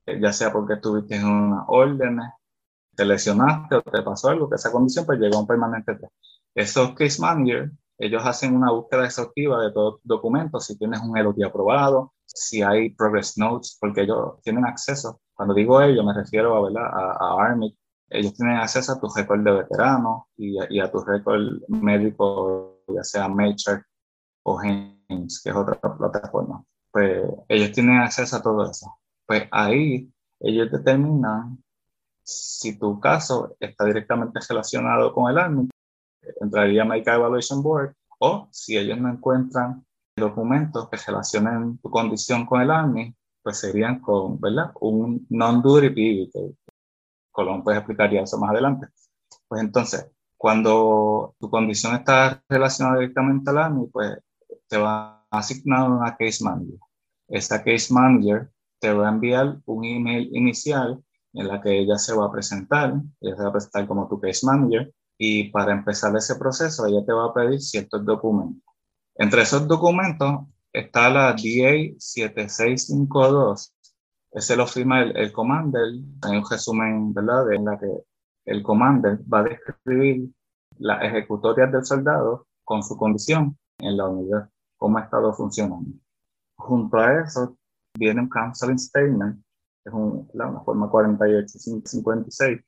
ya 0.05 0.33
sea 0.33 0.51
porque 0.51 0.73
estuviste 0.75 1.15
en 1.15 1.25
una 1.25 1.65
órdenes, 1.67 2.31
te 2.95 3.05
lesionaste 3.05 3.75
o 3.75 3.81
te 3.81 4.01
pasó 4.01 4.29
algo, 4.29 4.49
que 4.49 4.55
esa 4.55 4.71
condición 4.71 5.05
pues 5.05 5.19
llegó 5.19 5.37
a 5.37 5.41
un 5.41 5.47
permanente 5.47 5.95
3. 5.95 6.11
Esos 6.55 6.93
case 6.93 7.21
manager, 7.21 7.71
ellos 7.97 8.23
hacen 8.25 8.55
una 8.55 8.71
búsqueda 8.71 9.05
exhaustiva 9.05 9.61
de 9.63 9.71
todos 9.71 9.99
documentos, 10.03 10.65
si 10.65 10.77
tienes 10.77 11.01
un 11.01 11.17
LOT 11.17 11.43
aprobado, 11.43 12.13
si 12.25 12.61
hay 12.61 12.89
progress 12.91 13.37
notes, 13.37 13.77
porque 13.79 14.01
ellos 14.01 14.41
tienen 14.43 14.65
acceso. 14.65 15.21
Cuando 15.33 15.53
digo 15.53 15.81
ellos, 15.81 16.05
me 16.05 16.13
refiero 16.13 16.55
a, 16.55 16.63
¿verdad? 16.63 16.89
a, 16.93 17.43
Army, 17.43 17.75
ellos 18.09 18.33
tienen 18.33 18.57
acceso 18.57 18.93
a 18.93 18.99
tu 18.99 19.07
récord 19.07 19.41
de 19.41 19.51
veterano 19.51 20.27
y 20.37 20.79
a, 20.79 20.91
tu 20.91 20.99
récord 21.03 21.61
médico, 21.67 22.83
ya 22.87 23.03
sea 23.03 23.27
Mature 23.27 23.83
o 24.43 24.57
James, 24.57 25.41
que 25.43 25.49
es 25.49 25.55
otra 25.55 25.79
plataforma. 25.79 26.63
Pues 26.91 27.23
ellos 27.47 27.71
tienen 27.71 27.97
acceso 27.97 28.35
a 28.37 28.41
todo 28.41 28.69
eso. 28.69 28.93
Pues 29.33 29.47
ahí 29.49 30.13
ellos 30.41 30.71
determinan 30.71 31.57
si 32.23 32.77
tu 32.77 32.99
caso 32.99 33.57
está 33.59 33.83
directamente 33.85 34.39
relacionado 34.47 35.11
con 35.11 35.31
el 35.31 35.39
Army, 35.39 35.69
entraría 36.39 36.85
Medical 36.85 37.15
Evaluation 37.15 37.63
Board, 37.63 37.95
o 38.19 38.47
si 38.51 38.77
ellos 38.77 38.99
no 38.99 39.09
encuentran 39.09 39.83
documentos 40.15 40.87
que 40.87 40.97
relacionen 40.97 41.79
tu 41.79 41.89
condición 41.89 42.45
con 42.45 42.61
el 42.61 42.69
Army, 42.69 43.11
pues 43.41 43.57
serían 43.57 44.01
con, 44.01 44.39
¿verdad? 44.39 44.71
Un 44.81 45.25
non-duty 45.31 45.89
PV, 45.89 46.55
Colón 47.31 47.63
pues 47.63 47.75
explicaría 47.75 48.21
eso 48.21 48.37
más 48.37 48.51
adelante. 48.51 48.85
Pues 49.47 49.63
entonces, 49.63 50.11
cuando 50.37 51.33
tu 51.39 51.49
condición 51.49 51.95
está 51.95 52.39
relacionada 52.47 52.99
directamente 52.99 53.49
al 53.49 53.57
Army, 53.57 53.87
pues 53.87 54.15
te 54.67 54.77
va 54.77 55.25
a 55.31 55.39
asignar 55.39 55.89
una 55.89 56.15
case 56.15 56.43
manager. 56.43 56.77
Esa 57.27 57.63
case 57.63 57.91
manager 57.91 58.53
te 58.83 58.91
va 58.91 59.07
a 59.07 59.11
enviar 59.11 59.59
un 59.65 59.85
email 59.85 60.29
inicial 60.35 61.01
en 61.31 61.47
la 61.47 61.61
que 61.61 61.79
ella 61.79 61.97
se 61.97 62.13
va 62.13 62.25
a 62.25 62.31
presentar, 62.31 62.93
ella 63.21 63.37
se 63.37 63.43
va 63.43 63.47
a 63.47 63.53
presentar 63.53 63.87
como 63.87 64.09
tu 64.09 64.19
case 64.19 64.45
manager 64.45 64.93
y 65.17 65.49
para 65.51 65.71
empezar 65.71 66.13
ese 66.17 66.35
proceso 66.35 66.85
ella 66.85 67.05
te 67.05 67.13
va 67.13 67.27
a 67.27 67.33
pedir 67.33 67.61
ciertos 67.61 68.03
documentos. 68.03 68.61
Entre 69.15 69.43
esos 69.43 69.65
documentos 69.69 70.41
está 70.73 71.09
la 71.09 71.31
DA 71.31 71.95
7652, 71.97 73.73
ese 74.31 74.55
lo 74.57 74.67
firma 74.67 75.01
el, 75.01 75.15
el 75.15 75.31
commander, 75.31 75.93
hay 76.21 76.37
un 76.37 76.43
resumen, 76.49 77.13
¿verdad?, 77.13 77.53
en 77.53 77.63
la 77.63 77.79
que 77.79 77.87
el 78.43 78.61
commander 78.63 79.17
va 79.33 79.39
a 79.39 79.43
describir 79.43 80.29
las 80.79 81.01
ejecutorias 81.05 81.71
del 81.71 81.85
soldado 81.85 82.47
con 82.65 82.83
su 82.83 82.97
condición 82.97 83.57
en 83.77 83.95
la 83.95 84.09
unidad, 84.09 84.49
cómo 84.75 84.97
ha 84.97 85.03
estado 85.03 85.31
funcionando. 85.33 85.89
Junto 86.57 86.97
a 86.97 87.21
eso 87.21 87.55
viene 87.97 88.21
un 88.21 88.29
counseling 88.29 88.79
statement, 88.79 89.43
es 89.85 89.93
un, 89.93 90.29
una 90.33 90.59
forma 90.61 90.89
4856, 90.89 92.59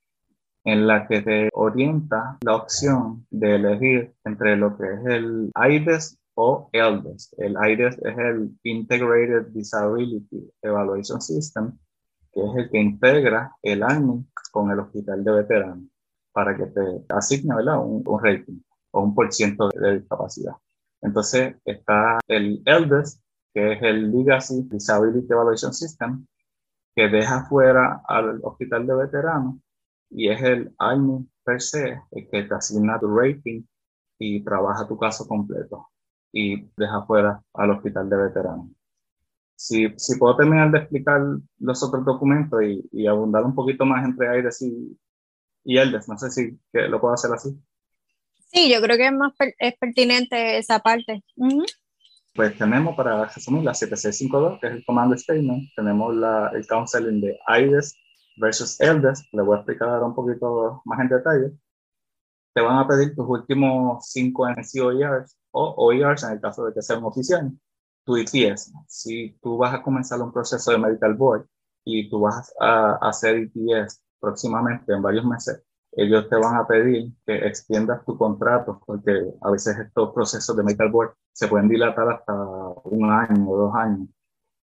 en 0.66 0.88
la 0.88 1.08
que 1.08 1.22
te 1.22 1.50
orienta 1.54 2.38
la 2.42 2.56
opción 2.56 3.26
de 3.30 3.56
elegir 3.56 4.14
entre 4.24 4.58
lo 4.58 4.76
que 4.78 4.94
es 4.94 5.06
el 5.06 5.52
IDES 5.56 6.18
o 6.36 6.70
ELDES. 6.72 7.36
El 7.38 7.54
IDES 7.54 7.98
es 8.04 8.18
el 8.18 8.58
Integrated 8.64 9.48
Disability 9.54 10.52
Evaluation 10.62 11.22
System, 11.22 11.78
que 12.32 12.42
es 12.42 12.56
el 12.58 12.70
que 12.70 12.80
integra 12.80 13.56
el 13.62 13.84
ARMY 13.84 14.26
con 14.52 14.72
el 14.72 14.80
hospital 14.80 15.24
de 15.24 15.32
veteranos 15.32 15.86
para 16.32 16.56
que 16.56 16.66
te 16.66 17.06
asigne 17.10 17.56
Un, 17.56 18.04
un, 18.06 18.24
rating 18.24 18.60
o 18.92 19.04
un 19.04 19.16
por 19.16 19.32
ciento 19.32 19.70
de 19.70 20.00
discapacidad. 20.00 20.54
Entonces 21.02 21.56
está 21.64 22.20
el 22.28 22.62
ELDES, 22.66 23.22
que 23.56 23.72
es 23.72 23.82
el 23.84 24.12
Legacy 24.12 24.64
Disability 24.70 25.32
Evaluation 25.32 25.74
System, 25.74 26.28
que 26.94 27.08
deja 27.08 27.46
fuera 27.46 28.02
al 28.06 28.42
hospital 28.44 28.86
de 28.86 28.96
veteranos 28.96 29.56
y 30.10 30.30
es 30.30 30.42
el 30.42 30.76
ARMY 30.78 31.26
per 31.44 31.62
se 31.62 32.02
el 32.12 32.30
que 32.30 32.44
te 32.44 32.54
asigna 32.54 33.00
tu 33.00 33.08
rating 33.08 33.64
y 34.20 34.44
trabaja 34.44 34.86
tu 34.86 34.98
caso 34.98 35.26
completo 35.26 35.88
y 36.34 36.70
deja 36.76 37.06
fuera 37.06 37.42
al 37.54 37.72
hospital 37.72 38.10
de 38.10 38.18
veteranos. 38.18 38.68
Si, 39.56 39.88
si 39.96 40.20
puedo 40.20 40.36
terminar 40.36 40.70
de 40.72 40.80
explicar 40.80 41.22
los 41.60 41.82
otros 41.82 42.04
documentos 42.04 42.62
y, 42.62 42.86
y 42.92 43.08
abundar 43.08 43.46
un 43.46 43.56
poquito 43.56 43.86
más 43.86 44.04
entre 44.04 44.28
AIDES 44.28 44.64
y, 44.64 45.00
y 45.64 45.78
ELDES, 45.78 46.10
no 46.10 46.18
sé 46.18 46.30
si 46.30 46.60
que 46.74 46.90
lo 46.90 47.00
puedo 47.00 47.14
hacer 47.14 47.32
así. 47.32 47.58
Sí, 48.52 48.70
yo 48.70 48.82
creo 48.82 48.98
que 48.98 49.08
es 49.08 49.14
más 49.14 49.34
es 49.60 49.78
pertinente 49.78 50.58
esa 50.58 50.80
parte. 50.80 51.24
Pues 52.36 52.58
tenemos, 52.58 52.98
para 52.98 53.26
resumir, 53.28 53.64
la 53.64 53.74
7652, 53.74 54.60
que 54.60 54.68
es 54.68 54.74
el 54.74 54.86
Command 54.86 55.18
Statement, 55.18 55.70
tenemos 55.74 56.14
la, 56.14 56.50
el 56.54 56.68
counseling 56.68 57.22
de 57.22 57.40
AIDES 57.48 57.96
versus 58.36 58.78
ELDES, 58.82 59.30
le 59.32 59.42
voy 59.42 59.56
a 59.56 59.60
explicar 59.60 60.04
un 60.04 60.14
poquito 60.14 60.82
más 60.84 61.00
en 61.00 61.08
detalle. 61.08 61.52
Te 62.54 62.60
van 62.62 62.78
a 62.78 62.88
pedir 62.88 63.16
tus 63.16 63.26
últimos 63.26 64.12
cinco 64.12 64.50
NCOERs 64.50 65.38
o 65.52 65.76
OERs 65.78 66.24
en 66.24 66.32
el 66.32 66.42
caso 66.42 66.66
de 66.66 66.74
que 66.74 66.82
sea 66.82 66.98
un 66.98 67.06
oficial, 67.06 67.58
tu 68.04 68.18
IPS. 68.18 68.74
Si 68.86 69.38
tú 69.42 69.58
vas 69.58 69.74
a 69.74 69.82
comenzar 69.82 70.22
un 70.22 70.34
proceso 70.34 70.72
de 70.72 70.78
Medical 70.78 71.14
Board 71.14 71.48
y 71.86 72.10
tú 72.10 72.20
vas 72.20 72.54
a 72.60 72.98
hacer 73.02 73.50
IPS 73.56 74.02
próximamente 74.20 74.92
en 74.92 75.02
varios 75.02 75.24
meses, 75.24 75.64
ellos 75.96 76.30
te 76.30 76.36
van 76.36 76.56
a 76.56 76.68
pedir 76.68 77.14
que 77.26 77.48
extiendas 77.48 78.04
tu 78.06 78.18
contrato, 78.18 78.82
porque 78.86 79.34
a 79.42 79.52
veces 79.52 79.78
estos 79.78 80.14
procesos 80.14 80.56
de 80.56 80.64
Medical 80.64 80.92
Board 80.92 81.14
se 81.34 81.48
pueden 81.48 81.70
dilatar 81.70 82.10
hasta 82.10 82.34
un 82.84 83.12
año 83.12 83.50
o 83.50 83.58
dos 83.58 83.76
años. 83.76 84.10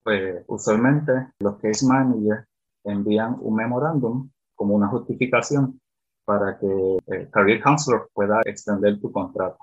Pues 0.04 0.44
usualmente 0.48 1.30
los 1.40 1.58
case 1.58 1.86
managers 1.86 2.46
envían 2.84 3.38
un 3.40 3.56
memorándum 3.56 4.30
como 4.56 4.76
una 4.76 4.88
justificación 4.88 5.80
para 6.26 6.58
que 6.60 6.98
el 7.08 7.30
Career 7.32 7.62
Counselor 7.64 8.10
pueda 8.14 8.42
extender 8.46 9.00
tu 9.00 9.12
contrato 9.12 9.58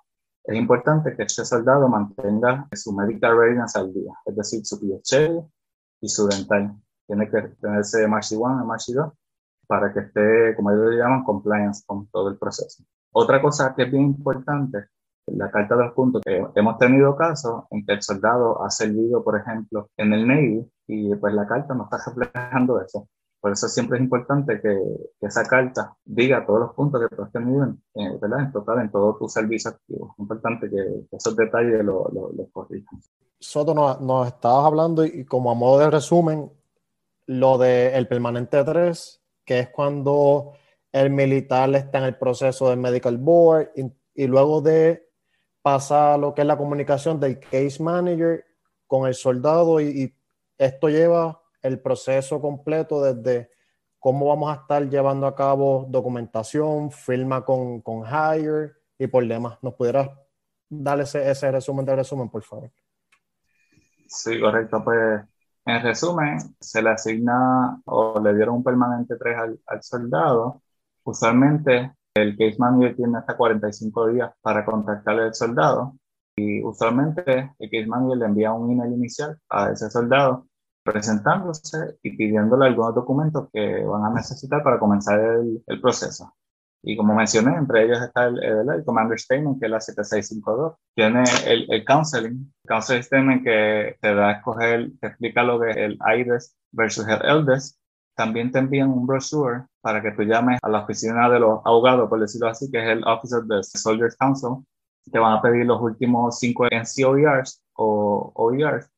es 0.45 0.57
importante 0.57 1.15
que 1.17 1.23
este 1.23 1.45
soldado 1.45 1.89
mantenga 1.89 2.69
su 2.73 2.93
medical 2.93 3.39
readiness 3.39 3.77
al 3.77 3.93
día, 3.93 4.13
es 4.27 4.37
decir, 4.37 4.67
su 4.67 4.81
PHA 4.81 5.47
y 6.01 6.09
su 6.09 6.27
dental. 6.27 6.75
Tiene 7.07 7.31
que 7.31 7.43
tenerse 7.61 8.07
MRC 8.09 8.37
1 8.37 8.63
y 8.63 8.67
MRC 8.67 8.93
2 8.95 9.13
para 9.67 9.93
que 9.93 10.01
esté, 10.01 10.55
como 10.57 10.71
ellos 10.71 10.91
le 10.91 10.99
llaman, 10.99 11.25
compliance 11.25 11.83
con 11.87 12.07
todo 12.09 12.29
el 12.29 12.39
proceso. 12.39 12.85
Otra 13.13 13.41
cosa 13.41 13.75
que 13.75 13.85
es 13.85 13.91
bien 13.91 14.05
importante, 14.05 14.87
la 15.27 15.51
carta 15.51 15.77
de 15.77 15.85
los 15.85 15.95
puntos, 15.95 16.23
que 16.25 16.45
hemos 16.55 16.79
tenido 16.79 17.15
casos 17.17 17.65
en 17.71 17.85
que 17.85 17.93
el 17.93 18.03
soldado 18.03 18.65
ha 18.65 18.71
servido, 18.71 19.23
por 19.23 19.39
ejemplo, 19.39 19.89
en 19.97 20.13
el 20.13 20.27
Navy 20.27 20.71
y 20.89 21.15
pues 21.17 21.35
la 21.35 21.47
carta 21.47 21.75
no 21.75 21.85
está 21.85 21.99
reflejando 22.05 22.81
eso. 22.81 23.09
Por 23.41 23.53
eso 23.53 23.67
siempre 23.69 23.99
es 23.99 24.05
importante 24.05 24.61
que, 24.61 24.79
esa 25.21 25.45
carta 25.45 25.97
diga 26.05 26.47
todos 26.47 26.61
los 26.61 26.75
puntos 26.75 27.01
que 27.01 27.17
tú 27.17 27.23
has 27.23 27.33
tenido 27.33 27.65
en, 27.65 27.83
eh, 27.95 28.19
en 28.21 28.53
total 28.53 28.81
en 28.81 28.91
todo 28.91 29.17
tu 29.17 29.29
servicio 29.29 29.71
activo. 29.71 30.13
Es 30.13 30.19
importante 30.21 30.71
que, 30.71 31.07
esos 31.11 31.35
detalles 31.37 31.85
los 31.85 32.13
lo, 32.13 32.33
lo 32.33 32.49
corrijan. 32.53 33.01
Soto, 33.41 33.75
nos, 33.75 34.01
nos, 34.01 34.29
estabas 34.29 34.65
hablando 34.67 35.05
y 35.05 35.25
como 35.25 35.51
a 35.51 35.55
modo 35.55 35.81
de 35.81 35.91
resumen, 35.91 36.53
lo 37.27 37.59
del 37.59 38.07
permanente 38.07 38.63
3, 38.63 39.22
que 39.45 39.61
es 39.61 39.69
cuando 39.71 40.55
el 40.93 41.11
militar 41.11 41.75
está 41.75 41.99
en 41.99 42.05
el 42.05 42.19
proceso 42.19 42.69
del 42.71 42.79
medical 42.79 43.19
board 43.19 43.71
y, 44.15 44.27
luego 44.27 44.61
de 44.61 45.09
pasar 45.63 46.19
lo 46.19 46.35
que 46.35 46.43
es 46.43 46.47
la 46.47 46.59
comunicación 46.59 47.19
del 47.19 47.39
case 47.41 47.83
manager 47.83 48.45
con 48.87 49.07
el 49.07 49.15
soldado 49.15 49.81
y, 49.81 50.03
y 50.03 50.15
esto 50.59 50.89
lleva 50.89 51.43
el 51.63 51.81
proceso 51.81 52.41
completo 52.41 53.03
desde 53.03 53.51
cómo 53.99 54.27
vamos 54.27 54.51
a 54.51 54.61
estar 54.61 54.89
llevando 54.89 55.27
a 55.27 55.35
cabo 55.35 55.87
documentación, 55.89 56.91
firma 56.91 57.45
con, 57.45 57.81
con 57.83 58.05
Hire 58.05 58.73
y 58.99 59.07
por 59.07 59.27
demás. 59.27 59.59
¿Nos 59.63 59.75
pudieras 59.75 60.11
dar 60.69 61.01
ese, 61.01 61.31
ese 61.31 61.51
resumen 61.53 61.85
de 61.85 61.97
resumen, 61.97 62.29
por 62.29 62.43
favor? 62.43 62.71
Sí, 64.09 64.41
correcto. 64.41 64.83
Pues 64.83 65.23
en 65.65 65.83
resumen, 65.83 66.39
se 66.61 66.83
le 66.83 66.91
asigna 66.91 67.81
o 67.87 68.21
le 68.21 68.35
dieron 68.35 68.57
un 68.57 68.65
permanente 68.65 69.17
3 69.17 69.37
al, 69.67 69.83
soldado. 69.83 70.63
Usualmente 71.05 71.93
el 72.15 72.37
case 72.37 72.57
manager 72.59 72.97
tiene 72.97 73.19
hasta 73.19 73.37
45 73.37 74.09
días 74.09 74.33
para 74.41 74.65
contactar 74.65 75.19
al 75.19 75.35
soldado 75.35 75.95
y 76.37 76.63
usualmente 76.63 77.55
el 77.59 77.71
case 77.71 77.87
manager 77.87 78.19
le 78.19 78.25
envía 78.27 78.53
un 78.53 78.73
email 78.73 78.93
inicial 78.93 79.39
a 79.49 79.71
ese 79.71 79.91
soldado 79.91 80.47
presentándose 80.83 81.99
y 82.03 82.17
pidiéndole 82.17 82.67
algunos 82.67 82.95
documentos 82.95 83.49
que 83.53 83.85
van 83.85 84.05
a 84.05 84.15
necesitar 84.15 84.63
para 84.63 84.79
comenzar 84.79 85.21
el 85.21 85.81
proceso. 85.81 86.35
Y 86.85 86.97
como 86.97 87.15
mencioné, 87.15 87.57
entre 87.57 87.85
ellos 87.85 88.03
está 88.03 88.27
el, 88.27 88.43
el, 88.43 88.85
Commander 88.85 89.19
Statement, 89.19 89.61
que 89.61 89.67
es 89.67 89.71
la 89.71 89.81
7652. 89.81 90.75
Tiene 90.95 91.23
el, 91.47 91.67
el 91.71 91.85
Counseling, 91.85 92.53
Counseling 92.67 93.03
Statement 93.05 93.45
que 93.45 93.97
te 94.01 94.15
da 94.15 94.29
a 94.29 94.33
escoger, 94.33 94.91
te 95.01 95.07
explica 95.07 95.45
lo 95.45 95.61
que 95.61 95.71
es 95.71 95.77
el 95.77 95.99
IDES 96.19 96.57
versus 96.73 97.07
el 97.07 97.25
ELDES. 97.25 97.79
También 98.17 98.51
te 98.51 98.59
envían 98.59 98.91
un 98.91 99.07
brochure 99.07 99.65
para 99.81 100.03
que 100.03 100.11
tú 100.11 100.23
llames 100.23 100.59
a 100.63 100.69
la 100.69 100.81
oficina 100.81 101.31
de 101.31 101.39
los 101.39 101.61
abogados, 101.65 102.09
por 102.09 102.21
decirlo 102.21 102.49
así, 102.49 102.71
que 102.71 102.79
es 102.79 102.91
el 102.91 103.05
Office 103.05 103.37
of 103.37 103.47
the 103.49 103.63
Soldiers 103.63 104.17
Council. 104.17 104.65
Te 105.11 105.19
van 105.19 105.39
a 105.39 105.43
pedir 105.43 105.65
los 105.67 105.81
últimos 105.81 106.39
cinco 106.39 106.67
NCOERs 106.67 107.63
o 107.75 108.33
OERs 108.35 108.93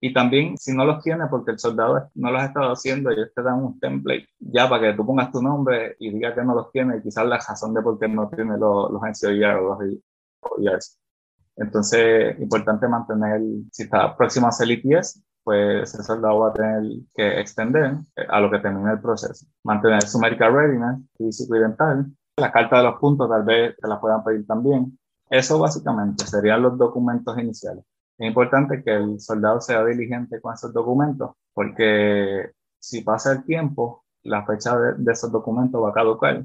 Y 0.00 0.14
también, 0.14 0.56
si 0.56 0.74
no 0.74 0.84
los 0.86 1.02
tienes, 1.02 1.28
porque 1.28 1.52
el 1.52 1.58
soldado 1.58 2.10
no 2.14 2.30
los 2.30 2.42
ha 2.42 2.46
estado 2.46 2.72
haciendo, 2.72 3.10
ellos 3.10 3.28
te 3.34 3.42
dan 3.42 3.62
un 3.62 3.78
template 3.78 4.28
ya 4.38 4.68
para 4.68 4.88
que 4.88 4.96
tú 4.96 5.04
pongas 5.04 5.30
tu 5.30 5.42
nombre 5.42 5.96
y 5.98 6.10
digas 6.10 6.34
que 6.34 6.42
no 6.42 6.54
los 6.54 6.72
tiene, 6.72 6.96
y 6.96 7.02
quizás 7.02 7.26
la 7.26 7.36
razón 7.36 7.74
de 7.74 7.82
por 7.82 7.98
qué 7.98 8.08
no 8.08 8.28
tiene 8.28 8.56
los, 8.56 8.90
los 8.90 9.02
NCOER 9.02 9.56
o 9.56 9.78
los 9.78 10.66
ERs. 10.66 10.98
Entonces, 11.56 12.38
importante 12.40 12.88
mantener, 12.88 13.42
si 13.70 13.82
está 13.82 14.16
próximo 14.16 14.46
a 14.46 14.48
hacer 14.48 14.70
ITS, 14.70 15.22
pues 15.44 15.92
ese 15.92 16.02
soldado 16.02 16.40
va 16.40 16.48
a 16.50 16.52
tener 16.54 16.82
que 17.14 17.40
extender 17.40 17.96
a 18.28 18.40
lo 18.40 18.50
que 18.50 18.58
termine 18.58 18.92
el 18.92 19.00
proceso. 19.00 19.46
Mantener 19.64 20.02
su 20.02 20.18
medical 20.18 20.52
readiness 20.52 21.00
físico 21.18 21.56
y 21.56 21.60
dental. 21.60 22.06
La 22.36 22.50
carta 22.50 22.78
de 22.78 22.84
los 22.84 22.98
puntos 22.98 23.28
tal 23.28 23.42
vez 23.42 23.76
te 23.76 23.88
la 23.88 24.00
puedan 24.00 24.24
pedir 24.24 24.46
también. 24.46 24.98
Eso 25.28 25.58
básicamente 25.58 26.26
serían 26.26 26.62
los 26.62 26.78
documentos 26.78 27.38
iniciales. 27.38 27.84
Es 28.20 28.26
importante 28.26 28.82
que 28.84 28.94
el 28.94 29.18
soldado 29.18 29.62
sea 29.62 29.82
diligente 29.82 30.42
con 30.42 30.52
esos 30.52 30.74
documentos, 30.74 31.30
porque 31.54 32.50
si 32.78 33.00
pasa 33.02 33.32
el 33.32 33.44
tiempo, 33.44 34.04
la 34.24 34.44
fecha 34.44 34.78
de, 34.78 35.10
esos 35.10 35.32
documentos 35.32 35.82
va 35.82 35.88
a 35.88 35.94
caducar. 35.94 36.44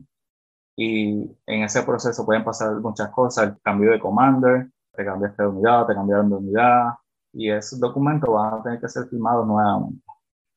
Y 0.77 1.37
en 1.45 1.63
ese 1.63 1.83
proceso 1.83 2.25
pueden 2.25 2.45
pasar 2.45 2.75
muchas 2.79 3.09
cosas, 3.09 3.47
el 3.49 3.61
cambio 3.61 3.91
de 3.91 3.99
commander, 3.99 4.69
te 4.93 5.03
cambiaste 5.03 5.43
de 5.43 5.49
unidad, 5.49 5.85
te 5.87 5.95
cambiaron 5.95 6.29
de 6.29 6.35
unidad, 6.37 6.93
y 7.33 7.51
esos 7.51 7.77
documentos 7.77 8.33
van 8.33 8.53
a 8.53 8.63
tener 8.63 8.79
que 8.79 8.87
ser 8.87 9.07
firmados 9.09 9.45
nuevamente. 9.45 10.01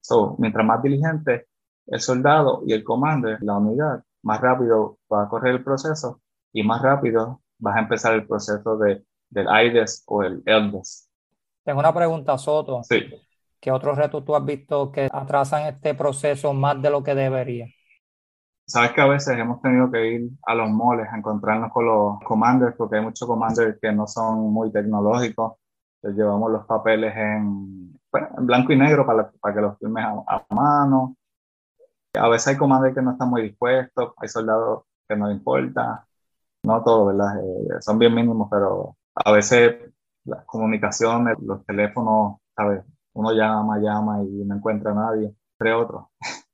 So, 0.01 0.37
mientras 0.39 0.65
más 0.65 0.81
diligente 0.83 1.49
el 1.87 2.01
soldado 2.01 2.63
y 2.65 2.73
el 2.75 2.85
commander, 2.85 3.39
la 3.43 3.59
unidad, 3.59 4.05
más 4.23 4.41
rápido 4.41 4.99
va 5.13 5.25
a 5.25 5.29
correr 5.29 5.57
el 5.57 5.65
proceso 5.65 6.21
y 6.53 6.63
más 6.63 6.81
rápido 6.81 7.43
vas 7.59 7.77
a 7.77 7.81
empezar 7.81 8.15
el 8.15 8.27
proceso 8.27 8.79
de, 8.79 9.05
del 9.31 9.47
IDES 9.49 10.05
o 10.07 10.23
el 10.23 10.43
ELDES. 10.47 11.08
Tengo 11.69 11.81
una 11.81 11.93
pregunta, 11.93 12.39
Soto. 12.39 12.83
Sí. 12.83 13.11
¿Qué 13.61 13.71
otros 13.71 13.99
retos 13.99 14.25
tú 14.25 14.35
has 14.35 14.43
visto 14.43 14.91
que 14.91 15.07
atrasan 15.13 15.67
este 15.67 15.93
proceso 15.93 16.55
más 16.55 16.81
de 16.81 16.89
lo 16.89 17.03
que 17.03 17.15
debería? 17.15 17.67
Sabes 18.67 18.93
que 18.93 19.03
a 19.03 19.07
veces 19.07 19.39
hemos 19.39 19.61
tenido 19.61 19.91
que 19.91 20.13
ir 20.13 20.31
a 20.47 20.55
los 20.55 20.71
moles 20.71 21.07
a 21.13 21.19
encontrarnos 21.19 21.71
con 21.71 21.85
los 21.85 22.21
commanders 22.25 22.75
porque 22.75 22.97
hay 22.97 23.03
muchos 23.03 23.29
commanders 23.29 23.79
que 23.83 23.93
no 23.93 24.07
son 24.07 24.51
muy 24.51 24.73
tecnológicos. 24.73 25.59
Les 26.01 26.17
llevamos 26.17 26.51
los 26.51 26.65
papeles 26.65 27.15
en, 27.15 28.01
blanco 28.39 28.73
y 28.73 28.77
negro 28.79 29.05
para, 29.05 29.31
para 29.33 29.55
que 29.55 29.61
los 29.61 29.79
firmes 29.79 30.07
a, 30.07 30.47
mano. 30.49 31.17
A 32.15 32.29
veces 32.31 32.49
hay 32.49 32.57
commanders 32.57 32.95
que 32.95 33.03
no 33.03 33.13
están 33.13 33.29
muy 33.29 33.43
dispuestos, 33.43 34.15
hay 34.17 34.29
soldados 34.31 34.85
que 35.07 35.15
no 35.15 35.29
les 35.29 35.37
importa. 35.37 36.07
No 36.63 36.83
todo, 36.83 37.05
¿verdad? 37.09 37.39
Eh, 37.45 37.83
son 37.83 37.99
bien 37.99 38.15
mínimos, 38.15 38.49
pero 38.51 38.97
a 39.15 39.33
veces 39.33 39.89
las 40.29 40.45
comunicaciones, 40.45 41.37
los 41.41 41.65
teléfonos, 41.65 42.39
¿sabes? 42.55 42.85
Uno 43.15 43.33
llama, 43.33 43.79
llama 43.79 44.23
y 44.23 44.45
no 44.45 44.57
encuentra 44.57 44.93
a 44.93 44.95
nadie, 44.95 45.35
entre 45.59 45.75
otros. 45.75 46.05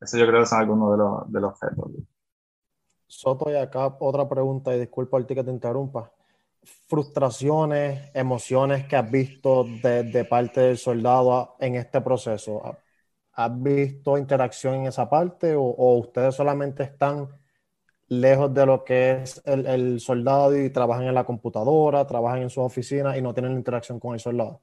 Eso 0.00 0.16
yo 0.16 0.26
creo 0.26 0.40
que 0.40 0.46
son 0.46 0.60
algunos 0.60 0.92
de 0.92 0.98
los, 0.98 1.32
de 1.32 1.40
los 1.40 1.60
retos. 1.60 1.90
Soto, 3.06 3.50
y 3.50 3.56
acá 3.56 3.96
otra 4.00 4.28
pregunta, 4.28 4.74
y 4.74 4.80
disculpa 4.80 5.18
el 5.18 5.26
que 5.26 5.42
te 5.42 5.50
interrumpa. 5.50 6.12
Frustraciones, 6.86 8.10
emociones 8.14 8.86
que 8.86 8.96
has 8.96 9.10
visto 9.10 9.64
de, 9.64 10.26
parte 10.28 10.60
del 10.60 10.78
soldado 10.78 11.56
en 11.58 11.76
este 11.76 12.00
proceso. 12.00 12.62
¿Has 13.32 13.62
visto 13.62 14.18
interacción 14.18 14.74
en 14.74 14.86
esa 14.86 15.08
parte 15.08 15.54
o, 15.54 15.62
o 15.62 15.98
ustedes 15.98 16.34
solamente 16.34 16.82
están 16.82 17.28
lejos 18.08 18.52
de 18.54 18.66
lo 18.66 18.84
que 18.84 19.22
es 19.22 19.42
el, 19.44 20.00
soldado 20.00 20.56
y 20.56 20.70
trabajan 20.70 21.04
en 21.04 21.14
la 21.14 21.24
computadora, 21.24 22.06
trabajan 22.06 22.42
en 22.42 22.50
su 22.50 22.60
oficina 22.60 23.16
y 23.16 23.22
no 23.22 23.34
tienen 23.34 23.52
interacción 23.52 24.00
con 24.00 24.14
el 24.14 24.20
soldado. 24.20 24.60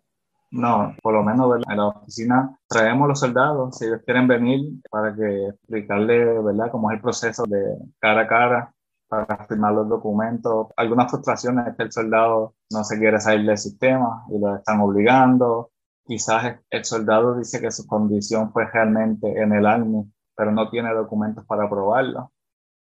No, 0.51 0.95
por 1.01 1.13
lo 1.13 1.23
menos 1.23 1.59
en 1.69 1.77
la 1.77 1.87
oficina 1.87 2.57
traemos 2.67 3.07
los 3.07 3.19
soldados, 3.19 3.77
si 3.77 3.85
ellos 3.85 4.01
quieren 4.05 4.27
venir, 4.27 4.81
para 4.89 5.13
que 5.13 5.47
explicarle, 5.47 6.41
¿verdad?, 6.41 6.71
cómo 6.71 6.89
es 6.89 6.95
el 6.95 7.01
proceso 7.01 7.43
de 7.45 7.77
cara 7.99 8.21
a 8.21 8.27
cara, 8.27 8.73
para 9.07 9.45
firmar 9.45 9.73
los 9.73 9.89
documentos. 9.89 10.67
Algunas 10.77 11.11
frustraciones 11.11 11.67
es 11.67 11.75
que 11.75 11.83
el 11.83 11.91
soldado 11.91 12.55
no 12.71 12.83
se 12.83 12.97
quiere 12.97 13.19
salir 13.19 13.45
del 13.45 13.57
sistema 13.57 14.23
y 14.29 14.39
lo 14.39 14.55
están 14.55 14.79
obligando. 14.81 15.71
Quizás 16.05 16.59
el 16.69 16.85
soldado 16.85 17.37
dice 17.37 17.59
que 17.59 17.71
su 17.71 17.85
condición 17.85 18.51
fue 18.51 18.65
realmente 18.71 19.27
en 19.39 19.53
el 19.53 19.65
Army, 19.65 20.05
pero 20.35 20.51
no 20.51 20.69
tiene 20.69 20.93
documentos 20.93 21.45
para 21.45 21.69
probarlo 21.69 22.31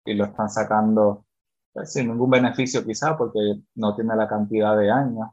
y 0.08 0.14
lo 0.14 0.26
están 0.26 0.50
sacando 0.50 1.26
pues, 1.74 1.94
sin 1.94 2.08
ningún 2.08 2.30
beneficio 2.30 2.84
quizá 2.84 3.16
porque 3.16 3.40
no 3.76 3.96
tiene 3.96 4.16
la 4.16 4.28
cantidad 4.28 4.76
de 4.78 4.90
años. 4.90 5.30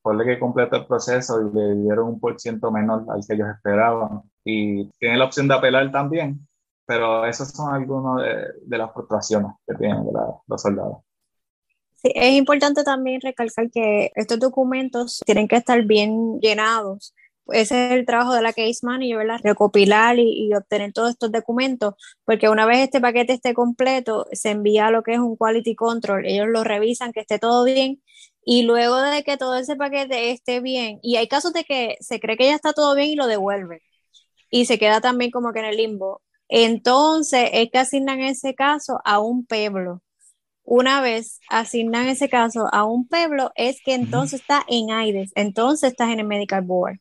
Ponle 0.00 0.24
que 0.24 0.38
completó 0.38 0.76
el 0.76 0.86
proceso 0.86 1.40
y 1.40 1.52
le 1.52 1.74
dieron 1.74 2.08
un 2.08 2.20
por 2.20 2.38
ciento 2.38 2.70
menor 2.70 3.04
al 3.08 3.26
que 3.26 3.34
ellos 3.34 3.48
esperaban. 3.48 4.22
Y 4.44 4.88
tiene 5.00 5.18
la 5.18 5.24
opción 5.24 5.48
de 5.48 5.54
apelar 5.54 5.90
también, 5.90 6.46
pero 6.86 7.26
esas 7.26 7.50
son 7.50 7.74
algunas 7.74 8.22
de, 8.64 8.78
las 8.78 8.92
frustraciones 8.92 9.52
que 9.66 9.74
tienen 9.74 10.04
los 10.46 10.62
soldados. 10.62 10.98
Sí, 11.96 12.12
es 12.14 12.32
importante 12.34 12.84
también 12.84 13.20
recalcar 13.20 13.68
que 13.70 14.12
estos 14.14 14.38
documentos 14.38 15.20
tienen 15.26 15.48
que 15.48 15.56
estar 15.56 15.82
bien 15.82 16.38
llenados 16.40 17.12
ese 17.52 17.86
es 17.86 17.92
el 17.92 18.06
trabajo 18.06 18.34
de 18.34 18.42
la 18.42 18.52
case 18.52 18.80
manager, 18.82 19.18
¿verdad? 19.18 19.40
Recopilar 19.42 20.18
y, 20.18 20.52
obtener 20.54 20.92
todos 20.92 21.10
estos 21.10 21.32
documentos, 21.32 21.94
porque 22.24 22.48
una 22.48 22.66
vez 22.66 22.80
este 22.80 23.00
paquete 23.00 23.34
esté 23.34 23.54
completo, 23.54 24.26
se 24.32 24.50
envía 24.50 24.90
lo 24.90 25.02
que 25.02 25.14
es 25.14 25.18
un 25.20 25.36
quality 25.36 25.74
control, 25.74 26.26
ellos 26.26 26.46
lo 26.48 26.64
revisan, 26.64 27.12
que 27.12 27.20
esté 27.20 27.38
todo 27.38 27.64
bien, 27.64 28.02
y 28.44 28.62
luego 28.62 29.00
de 29.00 29.22
que 29.24 29.36
todo 29.36 29.56
ese 29.56 29.76
paquete 29.76 30.30
esté 30.30 30.60
bien, 30.60 30.98
y 31.02 31.16
hay 31.16 31.28
casos 31.28 31.52
de 31.52 31.64
que 31.64 31.96
se 32.00 32.20
cree 32.20 32.36
que 32.36 32.46
ya 32.46 32.54
está 32.54 32.72
todo 32.72 32.94
bien 32.94 33.08
y 33.10 33.16
lo 33.16 33.26
devuelven, 33.26 33.80
y 34.50 34.66
se 34.66 34.78
queda 34.78 35.00
también 35.00 35.30
como 35.30 35.52
que 35.52 35.60
en 35.60 35.66
el 35.66 35.76
limbo. 35.76 36.22
Entonces 36.48 37.50
es 37.52 37.70
que 37.70 37.78
asignan 37.78 38.20
ese 38.20 38.54
caso 38.54 39.00
a 39.04 39.20
un 39.20 39.44
pueblo. 39.46 40.02
Una 40.64 41.00
vez 41.00 41.40
asignan 41.48 42.08
ese 42.08 42.28
caso 42.28 42.68
a 42.72 42.84
un 42.84 43.08
pueblo, 43.08 43.52
es 43.54 43.80
que 43.82 43.94
entonces 43.94 44.40
está 44.40 44.64
en 44.68 44.90
AIDES, 44.90 45.32
entonces 45.34 45.92
estás 45.92 46.10
en 46.10 46.20
el 46.20 46.26
Medical 46.26 46.62
Board. 46.62 46.98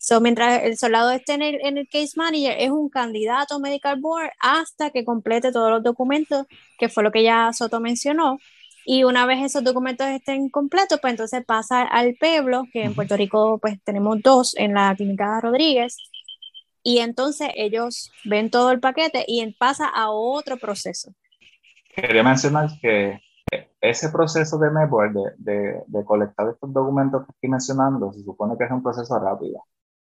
So, 0.00 0.20
mientras 0.20 0.62
el 0.62 0.78
soldado 0.78 1.10
esté 1.10 1.34
en 1.34 1.42
el, 1.42 1.58
en 1.60 1.76
el 1.76 1.88
case 1.88 2.12
manager, 2.14 2.54
es 2.56 2.70
un 2.70 2.88
candidato 2.88 3.58
medical 3.58 4.00
board 4.00 4.30
hasta 4.40 4.90
que 4.90 5.04
complete 5.04 5.50
todos 5.50 5.70
los 5.70 5.82
documentos, 5.82 6.46
que 6.78 6.88
fue 6.88 7.02
lo 7.02 7.10
que 7.10 7.24
ya 7.24 7.52
Soto 7.52 7.80
mencionó. 7.80 8.38
Y 8.84 9.02
una 9.02 9.26
vez 9.26 9.44
esos 9.44 9.64
documentos 9.64 10.06
estén 10.06 10.50
completos, 10.50 11.00
pues 11.00 11.10
entonces 11.10 11.44
pasa 11.44 11.82
al 11.82 12.14
pueblo, 12.14 12.62
que 12.72 12.84
en 12.84 12.94
Puerto 12.94 13.16
Rico 13.16 13.58
pues 13.58 13.82
tenemos 13.82 14.22
dos 14.22 14.56
en 14.56 14.72
la 14.72 14.94
clínica 14.94 15.40
Rodríguez, 15.40 15.96
y 16.84 16.98
entonces 17.00 17.50
ellos 17.56 18.12
ven 18.24 18.50
todo 18.50 18.70
el 18.70 18.78
paquete 18.78 19.24
y 19.26 19.44
pasa 19.52 19.88
a 19.88 20.10
otro 20.10 20.56
proceso. 20.58 21.12
Quería 21.94 22.22
mencionar 22.22 22.70
que 22.80 23.20
ese 23.80 24.10
proceso 24.10 24.58
de 24.58 24.70
MedBoard, 24.70 25.12
de, 25.12 25.22
de, 25.38 25.82
de 25.86 26.04
colectar 26.04 26.48
estos 26.48 26.72
documentos 26.72 27.26
que 27.26 27.32
estoy 27.32 27.50
mencionando, 27.50 28.12
se 28.12 28.22
supone 28.22 28.56
que 28.56 28.64
es 28.64 28.70
un 28.70 28.82
proceso 28.82 29.18
rápido 29.18 29.64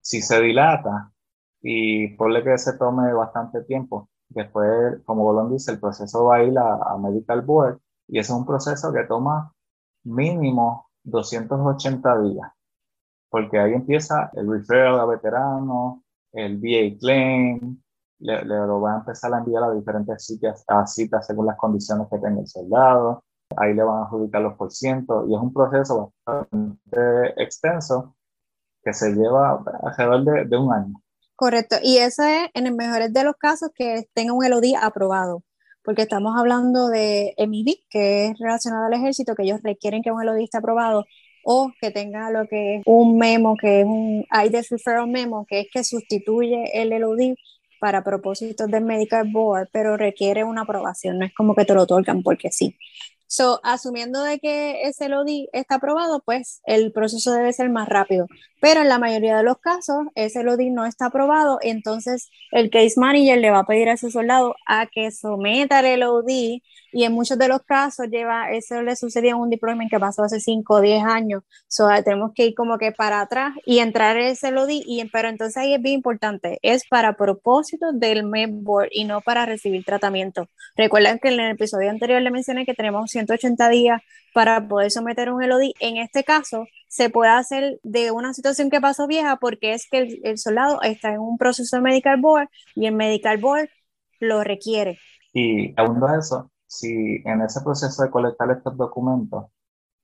si 0.07 0.23
se 0.23 0.41
dilata 0.41 1.11
y 1.61 2.15
ponle 2.17 2.45
que 2.45 2.57
se 2.59 2.79
tome 2.79 3.13
bastante 3.13 3.65
tiempo, 3.65 4.09
después, 4.29 5.03
como 5.05 5.25
Bolón 5.25 5.51
dice, 5.51 5.73
el 5.73 5.81
proceso 5.81 6.27
va 6.27 6.37
a 6.37 6.45
ir 6.45 6.57
a, 6.57 6.97
Medical 6.97 7.43
Board 7.43 7.81
y 8.07 8.21
ese 8.21 8.33
es 8.33 8.39
un 8.39 8.47
proceso 8.47 8.93
que 8.93 9.03
toma 9.03 9.53
mínimo 10.05 10.91
280 11.03 12.23
días, 12.23 12.49
porque 13.29 13.59
ahí 13.59 13.73
empieza 13.73 14.31
el 14.35 14.49
referral 14.49 15.01
a 15.01 15.07
veteranos, 15.07 16.03
el 16.33 16.59
VA 16.59 16.97
claim, 17.01 17.83
le, 18.21 18.45
lo 18.45 18.81
van 18.81 18.95
a 18.95 18.99
empezar 18.99 19.35
a 19.35 19.39
enviar 19.39 19.65
a 19.65 19.73
diferentes 19.73 20.25
citas, 20.25 20.65
a 20.69 20.87
citas 20.87 21.27
según 21.27 21.47
las 21.47 21.57
condiciones 21.57 22.07
que 22.09 22.19
tenga 22.19 22.41
el 22.41 22.47
soldado, 22.47 23.25
ahí 23.57 23.75
le 23.75 23.83
van 23.83 23.99
a 23.99 24.03
adjudicar 24.05 24.43
los 24.43 24.55
por 24.55 24.71
ciento 24.71 25.27
y 25.27 25.35
es 25.35 25.41
un 25.41 25.53
proceso 25.53 26.13
bastante 26.25 27.43
extenso 27.43 28.16
que 28.87 28.95
se 28.95 29.11
lleva 29.11 29.65
alrededor 29.83 30.49
de, 30.49 30.57
un 30.57 30.73
año. 30.73 31.03
Correcto, 31.35 31.77
y 31.83 31.99
eso 31.99 32.23
es 32.23 32.49
en 32.55 32.69
el 32.69 32.75
mejor 32.75 33.11
de 33.11 33.25
los 33.25 33.35
casos 33.35 33.71
que 33.75 34.09
tenga 34.15 34.33
un 34.33 34.49
LOD 34.49 34.77
aprobado, 34.81 35.43
porque 35.83 36.03
estamos 36.03 36.39
hablando 36.39 36.87
de 36.87 37.35
MIB, 37.37 37.81
que 37.91 38.27
es 38.27 38.39
relacionado 38.39 38.87
al 38.87 38.93
ejército, 38.93 39.35
que 39.35 39.43
ellos 39.43 39.61
requieren 39.65 40.03
que 40.03 40.13
un 40.13 40.25
LOD 40.25 40.39
esté 40.39 40.59
aprobado, 40.59 41.05
o 41.45 41.73
que 41.81 41.91
tenga 41.91 42.31
lo 42.31 42.47
que 42.47 42.77
es 42.77 42.83
un 42.87 43.19
memo, 43.19 43.57
que 43.57 43.81
es 43.81 43.87
un 43.87 44.25
IDES 44.31 44.71
Referral 44.71 45.09
Memo, 45.09 45.47
que 45.49 45.61
es 45.61 45.67
que 45.73 45.83
sustituye 45.83 46.81
el 46.81 46.91
LOD 46.91 47.35
para 47.81 48.05
propósitos 48.05 48.69
del 48.69 48.85
Medical 48.85 49.29
Board, 49.33 49.69
pero 49.73 49.97
requiere 49.97 50.45
una 50.45 50.63
aprobación, 50.63 51.19
no 51.19 51.27
es 51.27 51.35
como 51.35 51.57
que 51.57 51.65
te 51.65 51.75
lo 51.75 51.83
otorgan 51.83 52.23
porque 52.23 52.53
sí. 52.53 52.77
So, 53.29 53.61
asumiendo 53.65 54.23
de 54.23 54.39
que 54.39 54.83
ese 54.83 55.09
LODI 55.09 55.49
está 55.53 55.77
aprobado, 55.77 56.23
pues 56.25 56.61
el 56.65 56.93
proceso 56.93 57.33
debe 57.33 57.53
ser 57.53 57.71
más 57.71 57.89
rápido. 57.89 58.27
Pero 58.61 58.83
en 58.83 58.89
la 58.89 58.99
mayoría 58.99 59.37
de 59.37 59.43
los 59.43 59.59
casos, 59.59 60.07
ese 60.15 60.43
LODI 60.43 60.71
no 60.71 60.87
está 60.87 61.07
aprobado, 61.07 61.59
entonces 61.63 62.31
el 62.53 62.71
case 62.71 62.95
manager 62.97 63.39
le 63.39 63.51
va 63.51 63.61
a 63.61 63.67
pedir 63.67 63.89
a 63.89 63.95
ese 63.95 64.11
soldado 64.11 64.55
a 64.67 64.87
que 64.87 65.11
someta 65.11 65.81
el 65.81 66.01
LOD 66.01 66.61
y 66.97 67.05
en 67.05 67.13
muchos 67.13 67.37
de 67.37 67.47
los 67.47 67.63
casos 67.63 68.07
lleva, 68.09 68.51
eso 68.53 68.81
le 68.81 68.97
sucedió 68.97 69.33
en 69.33 69.37
un 69.37 69.51
deployment 69.51 69.91
que 69.91 70.01
pasó 70.01 70.23
hace 70.23 70.41
5 70.41 70.77
o 70.77 70.81
10 70.81 71.05
años, 71.05 71.43
so, 71.69 71.87
tenemos 72.03 72.33
que 72.35 72.47
ir 72.47 72.55
como 72.55 72.79
que 72.79 72.91
para 72.91 73.21
atrás 73.21 73.53
y 73.67 73.81
entrar 73.81 74.17
en 74.17 74.29
ese 74.29 74.51
LODI, 74.51 74.83
y, 74.87 75.05
pero 75.11 75.29
entonces 75.29 75.59
ahí 75.59 75.75
es 75.75 75.83
bien 75.83 75.97
importante, 75.97 76.59
es 76.63 76.89
para 76.89 77.15
propósito 77.15 77.93
del 77.93 78.25
MedBoard 78.25 78.89
y 78.93 79.05
no 79.05 79.21
para 79.21 79.45
recibir 79.45 79.85
tratamiento. 79.85 80.49
Recuerden 80.75 81.19
que 81.19 81.29
en 81.29 81.39
el 81.39 81.51
episodio 81.51 81.91
anterior 81.91 82.23
le 82.23 82.31
mencioné 82.31 82.65
que 82.65 82.73
tenemos 82.73 83.11
180 83.11 83.69
días 83.69 84.01
para 84.33 84.67
poder 84.67 84.91
someter 84.91 85.31
un 85.31 85.47
LOD. 85.47 85.73
En 85.81 85.99
este 85.99 86.25
caso, 86.25 86.67
se 86.89 87.11
puede 87.11 87.31
hacer 87.31 87.79
de 87.83 88.11
una 88.11 88.33
situación 88.33 88.71
que 88.71 88.81
pasó 88.81 89.07
vieja 89.07 89.37
porque 89.37 89.75
es 89.75 89.87
que 89.91 89.99
el, 89.99 90.21
el 90.25 90.39
soldado 90.39 90.81
está 90.81 91.13
en 91.13 91.21
un 91.21 91.37
proceso 91.37 91.77
de 91.77 91.83
medical 91.83 92.19
board 92.19 92.49
y 92.75 92.87
el 92.87 92.95
medical 92.95 93.37
board 93.37 93.69
lo 94.19 94.43
requiere. 94.43 94.99
Y 95.35 95.79
aún 95.79 96.01
de 96.01 96.07
eso, 96.19 96.51
si 96.67 97.23
en 97.25 97.43
ese 97.43 97.61
proceso 97.63 98.03
de 98.03 98.11
colectar 98.11 98.51
estos 98.51 98.77
documentos, 98.77 99.47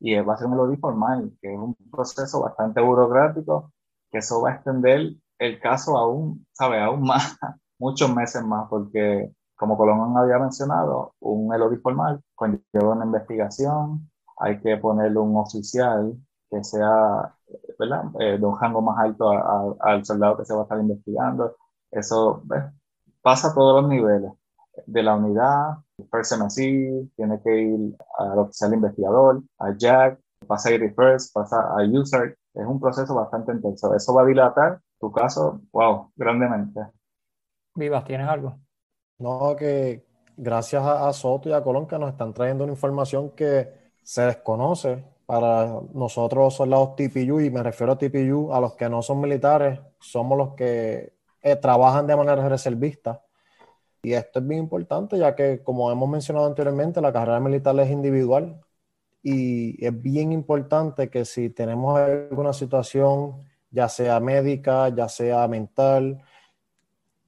y 0.00 0.16
va 0.20 0.34
a 0.34 0.36
ser 0.36 0.48
un 0.48 0.56
LODI 0.56 0.76
formal, 0.78 1.32
que 1.40 1.52
es 1.52 1.58
un 1.58 1.74
proceso 1.90 2.42
bastante 2.42 2.80
burocrático, 2.80 3.72
que 4.10 4.18
eso 4.18 4.42
va 4.42 4.50
a 4.50 4.54
extender 4.54 5.14
el 5.38 5.60
caso 5.60 5.96
aún, 5.96 6.46
¿sabe? 6.52 6.80
Aún 6.80 7.02
más, 7.02 7.36
muchos 7.78 8.14
meses 8.14 8.44
más, 8.44 8.68
porque 8.68 9.32
como 9.56 9.76
Colón 9.76 10.16
había 10.16 10.38
mencionado, 10.38 11.14
un 11.20 11.56
LODI 11.56 11.76
formal 11.78 12.20
conlleva 12.34 12.94
una 12.94 13.04
investigación, 13.04 14.10
hay 14.38 14.60
que 14.60 14.76
ponerle 14.76 15.18
un 15.18 15.36
oficial 15.36 16.16
que 16.50 16.64
sea, 16.64 17.34
¿verdad? 17.78 18.04
Eh, 18.20 18.38
de 18.38 18.44
un 18.44 18.60
rango 18.60 18.82
más 18.82 18.98
alto 18.98 19.30
al 19.80 20.04
soldado 20.04 20.36
que 20.36 20.44
se 20.44 20.54
va 20.54 20.60
a 20.60 20.62
estar 20.64 20.80
investigando. 20.80 21.56
Eso 21.90 22.42
pasa 23.22 23.48
a 23.48 23.54
todos 23.54 23.82
los 23.82 23.90
niveles 23.90 24.32
de 24.86 25.02
la 25.02 25.14
unidad, 25.14 25.78
First 26.10 26.32
MSC, 26.32 27.10
tiene 27.16 27.40
que 27.42 27.62
ir 27.62 27.96
al 28.18 28.38
oficial 28.38 28.74
investigador, 28.74 29.42
a 29.58 29.76
Jack, 29.76 30.18
pasa 30.46 30.68
a 30.68 30.72
ir 30.72 30.94
first, 30.94 31.32
pasa 31.34 31.56
a 31.60 31.82
user. 31.84 32.36
Es 32.54 32.66
un 32.66 32.80
proceso 32.80 33.14
bastante 33.14 33.52
intenso. 33.52 33.94
Eso 33.94 34.14
va 34.14 34.22
a 34.22 34.26
dilatar 34.26 34.80
tu 35.00 35.10
caso, 35.10 35.60
wow, 35.72 36.12
grandemente. 36.16 36.80
Vivas, 37.74 38.04
¿tienes 38.04 38.28
algo? 38.28 38.56
No, 39.18 39.56
que 39.56 40.04
gracias 40.36 40.82
a, 40.82 41.08
a 41.08 41.12
Soto 41.12 41.48
y 41.48 41.52
a 41.52 41.62
Colón 41.62 41.86
que 41.86 41.98
nos 41.98 42.10
están 42.10 42.34
trayendo 42.34 42.64
una 42.64 42.72
información 42.72 43.30
que 43.30 43.92
se 44.02 44.22
desconoce 44.22 45.04
para 45.26 45.80
nosotros 45.94 46.44
los 46.44 46.54
soldados 46.54 46.96
TPU, 46.96 47.40
y 47.40 47.50
me 47.50 47.62
refiero 47.62 47.92
a 47.92 47.98
TPU, 47.98 48.52
a 48.52 48.60
los 48.60 48.74
que 48.74 48.88
no 48.88 49.00
son 49.00 49.20
militares, 49.20 49.80
somos 50.00 50.36
los 50.36 50.54
que 50.54 51.14
eh, 51.40 51.56
trabajan 51.56 52.06
de 52.06 52.16
manera 52.16 52.48
reservista 52.48 53.22
y 54.04 54.14
esto 54.14 54.40
es 54.40 54.46
bien 54.46 54.60
importante, 54.60 55.16
ya 55.18 55.34
que, 55.36 55.62
como 55.62 55.90
hemos 55.90 56.08
mencionado 56.08 56.46
anteriormente, 56.46 57.00
la 57.00 57.12
carrera 57.12 57.38
militar 57.38 57.78
es 57.80 57.90
individual 57.90 58.60
y 59.22 59.84
es 59.84 60.02
bien 60.02 60.32
importante 60.32 61.08
que 61.08 61.24
si 61.24 61.50
tenemos 61.50 61.98
alguna 61.98 62.52
situación, 62.52 63.36
ya 63.70 63.88
sea 63.88 64.18
médica, 64.18 64.88
ya 64.88 65.08
sea 65.08 65.46
mental, 65.46 66.20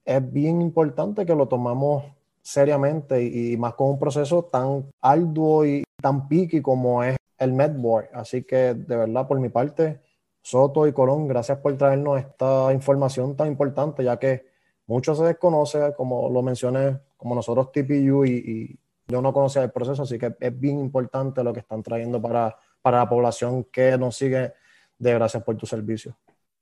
es 0.03 0.31
bien 0.31 0.61
importante 0.61 1.25
que 1.25 1.33
lo 1.33 1.47
tomamos 1.47 2.03
seriamente 2.41 3.23
y, 3.23 3.57
más 3.57 3.73
con 3.75 3.91
un 3.91 3.99
proceso 3.99 4.43
tan 4.43 4.85
arduo 5.01 5.65
y 5.65 5.83
tan 6.01 6.27
piqui 6.27 6.61
como 6.61 7.03
es 7.03 7.17
el 7.37 7.53
MedBoard. 7.53 8.09
Así 8.13 8.43
que, 8.43 8.73
de 8.75 8.97
verdad, 8.97 9.27
por 9.27 9.39
mi 9.39 9.49
parte, 9.49 10.01
Soto 10.41 10.85
y 10.87 10.93
Colón, 10.93 11.27
gracias 11.27 11.57
por 11.59 11.75
traernos 11.77 12.19
esta 12.19 12.71
información 12.73 13.35
tan 13.35 13.47
importante, 13.47 14.03
ya 14.03 14.19
que 14.19 14.54
mucho 14.87 15.15
se 15.15 15.23
desconoce, 15.23 15.93
como 15.95 16.29
lo 16.29 16.41
mencioné, 16.41 16.99
como 17.17 17.35
nosotros 17.35 17.71
TPU 17.71 18.25
y, 18.25 18.79
yo 19.07 19.21
no 19.21 19.31
conocía 19.31 19.61
el 19.61 19.71
proceso, 19.71 20.01
así 20.01 20.17
que 20.17 20.35
es 20.39 20.59
bien 20.59 20.79
importante 20.79 21.43
lo 21.43 21.53
que 21.53 21.59
están 21.59 21.83
trayendo 21.83 22.19
para, 22.19 22.57
para 22.81 22.97
la 22.97 23.07
población 23.07 23.65
que 23.65 23.95
nos 23.99 24.17
sigue. 24.17 24.53
De 24.97 25.13
gracias 25.13 25.43
por 25.43 25.55
tu 25.57 25.67
servicio. 25.67 26.17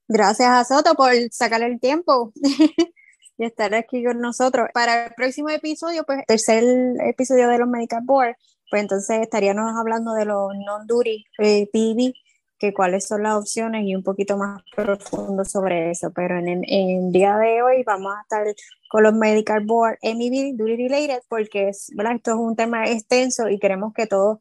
Gracias 0.09 0.49
a 0.49 0.65
Soto 0.65 0.93
por 0.95 1.13
sacar 1.31 1.62
el 1.62 1.79
tiempo 1.79 2.33
y 3.38 3.45
estar 3.45 3.73
aquí 3.73 4.03
con 4.03 4.19
nosotros. 4.19 4.67
Para 4.73 5.05
el 5.05 5.13
próximo 5.13 5.49
episodio, 5.49 6.03
pues 6.03 6.25
tercer 6.27 6.63
episodio 7.05 7.47
de 7.47 7.59
los 7.59 7.67
Medical 7.69 8.01
Board, 8.03 8.36
pues 8.69 8.81
entonces 8.81 9.21
estaríamos 9.21 9.71
hablando 9.77 10.13
de 10.13 10.25
los 10.25 10.51
non-duty 10.53 11.25
eh, 11.39 11.69
que 12.63 12.73
cuáles 12.73 13.06
son 13.06 13.23
las 13.23 13.36
opciones 13.36 13.84
y 13.84 13.93
un 13.93 14.04
poquito 14.04 14.38
más 14.38 14.63
profundo 14.73 15.43
sobre 15.43 15.91
eso. 15.91 16.13
Pero 16.15 16.39
en 16.39 16.63
el, 16.63 17.12
día 17.12 17.36
de 17.36 17.62
hoy 17.62 17.84
vamos 17.84 18.13
a 18.15 18.21
estar 18.21 18.45
con 18.89 19.04
los 19.04 19.13
Medical 19.13 19.65
Board 19.65 19.97
MEB 20.02 20.56
Duty 20.56 20.88
Related 20.88 21.23
porque 21.28 21.67
es, 21.67 21.91
¿verdad? 21.93 22.13
esto 22.15 22.32
es 22.32 22.38
un 22.38 22.56
tema 22.56 22.86
extenso 22.86 23.49
y 23.49 23.60
queremos 23.60 23.93
que 23.93 24.08
todos 24.08 24.39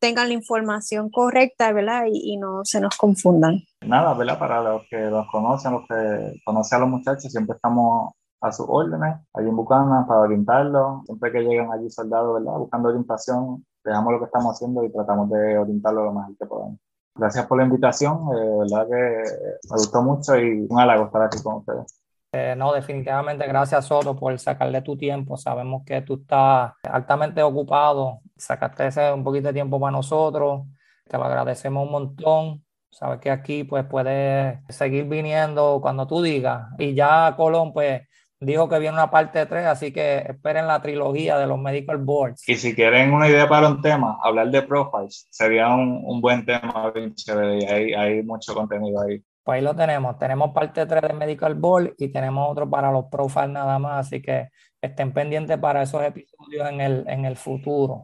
tengan 0.00 0.28
la 0.28 0.34
información 0.34 1.08
correcta 1.08 1.72
¿verdad? 1.72 2.04
Y, 2.12 2.34
y 2.34 2.36
no 2.36 2.62
se 2.64 2.78
nos 2.78 2.94
confundan. 2.98 3.62
Nada, 3.80 4.12
¿verdad? 4.12 4.38
Para 4.38 4.62
los 4.62 4.82
que 4.90 4.98
los 4.98 5.26
conocen, 5.30 5.72
los 5.72 5.88
que 5.88 6.42
conocen 6.44 6.76
a 6.76 6.80
los 6.80 6.90
muchachos, 6.90 7.32
siempre 7.32 7.56
estamos 7.56 8.12
a 8.42 8.52
sus 8.52 8.66
órdenes, 8.68 9.16
allí 9.32 9.48
en 9.48 9.56
Bucana, 9.56 10.04
para 10.06 10.20
orientarlos. 10.20 11.06
Siempre 11.06 11.32
que 11.32 11.40
llegan 11.40 11.72
allí 11.72 11.88
soldados, 11.88 12.34
¿verdad? 12.34 12.58
Buscando 12.58 12.90
orientación, 12.90 13.64
dejamos 13.82 14.12
lo 14.12 14.18
que 14.18 14.26
estamos 14.26 14.56
haciendo 14.56 14.84
y 14.84 14.92
tratamos 14.92 15.30
de 15.30 15.56
orientarlo 15.56 16.04
lo 16.04 16.12
mejor 16.12 16.36
que 16.36 16.44
podamos. 16.44 16.78
Gracias 17.14 17.46
por 17.46 17.58
la 17.58 17.64
invitación, 17.64 18.18
eh, 18.34 18.58
verdad 18.60 18.86
que 18.86 19.22
me 19.70 19.76
gustó 19.76 20.02
mucho 20.02 20.38
y 20.38 20.66
un 20.68 20.80
halago 20.80 21.06
estar 21.06 21.22
aquí 21.22 21.42
con 21.42 21.56
ustedes. 21.56 22.02
Eh, 22.34 22.54
no, 22.56 22.72
definitivamente 22.72 23.46
gracias 23.46 23.84
Soto 23.84 24.16
por 24.16 24.38
sacarle 24.38 24.80
tu 24.80 24.96
tiempo. 24.96 25.36
Sabemos 25.36 25.82
que 25.84 26.00
tú 26.00 26.14
estás 26.14 26.72
altamente 26.82 27.42
ocupado. 27.42 28.20
Sacaste 28.36 28.86
ese 28.86 29.12
un 29.12 29.22
poquito 29.22 29.48
de 29.48 29.52
tiempo 29.52 29.78
para 29.78 29.92
nosotros. 29.92 30.62
Te 31.06 31.18
lo 31.18 31.24
agradecemos 31.24 31.84
un 31.84 31.92
montón. 31.92 32.64
Sabes 32.90 33.20
que 33.20 33.30
aquí 33.30 33.64
pues 33.64 33.84
puedes 33.84 34.58
seguir 34.70 35.04
viniendo 35.04 35.78
cuando 35.82 36.06
tú 36.06 36.22
digas. 36.22 36.68
Y 36.78 36.94
ya 36.94 37.34
Colón 37.36 37.74
pues 37.74 38.02
dijo 38.42 38.68
que 38.68 38.78
viene 38.78 38.94
una 38.94 39.10
parte 39.10 39.46
3, 39.46 39.66
así 39.66 39.92
que 39.92 40.18
esperen 40.18 40.66
la 40.66 40.82
trilogía 40.82 41.38
de 41.38 41.46
los 41.46 41.58
medical 41.58 41.98
boards. 41.98 42.48
Y 42.48 42.56
si 42.56 42.74
quieren 42.74 43.12
una 43.12 43.28
idea 43.28 43.48
para 43.48 43.68
un 43.68 43.80
tema, 43.80 44.18
hablar 44.22 44.50
de 44.50 44.62
profiles 44.62 45.26
sería 45.30 45.68
un, 45.68 46.02
un 46.04 46.20
buen 46.20 46.44
tema 46.44 46.90
bien 46.94 47.14
chévere 47.14 47.58
y 47.58 47.64
hay, 47.64 47.94
hay, 47.94 48.22
mucho 48.22 48.54
contenido 48.54 49.00
ahí. 49.02 49.22
Pues 49.44 49.56
ahí 49.56 49.62
lo 49.62 49.74
tenemos, 49.74 50.18
tenemos 50.18 50.52
parte 50.52 50.86
3 50.86 51.02
de 51.02 51.12
medical 51.14 51.54
board 51.54 51.94
y 51.98 52.08
tenemos 52.08 52.50
otro 52.50 52.68
para 52.68 52.90
los 52.90 53.06
profiles 53.06 53.50
nada 53.50 53.78
más, 53.78 54.06
así 54.06 54.20
que 54.20 54.48
estén 54.80 55.12
pendientes 55.12 55.58
para 55.58 55.82
esos 55.82 56.02
episodios 56.02 56.68
en 56.68 56.80
el, 56.80 57.04
en 57.08 57.24
el 57.24 57.36
futuro. 57.36 58.02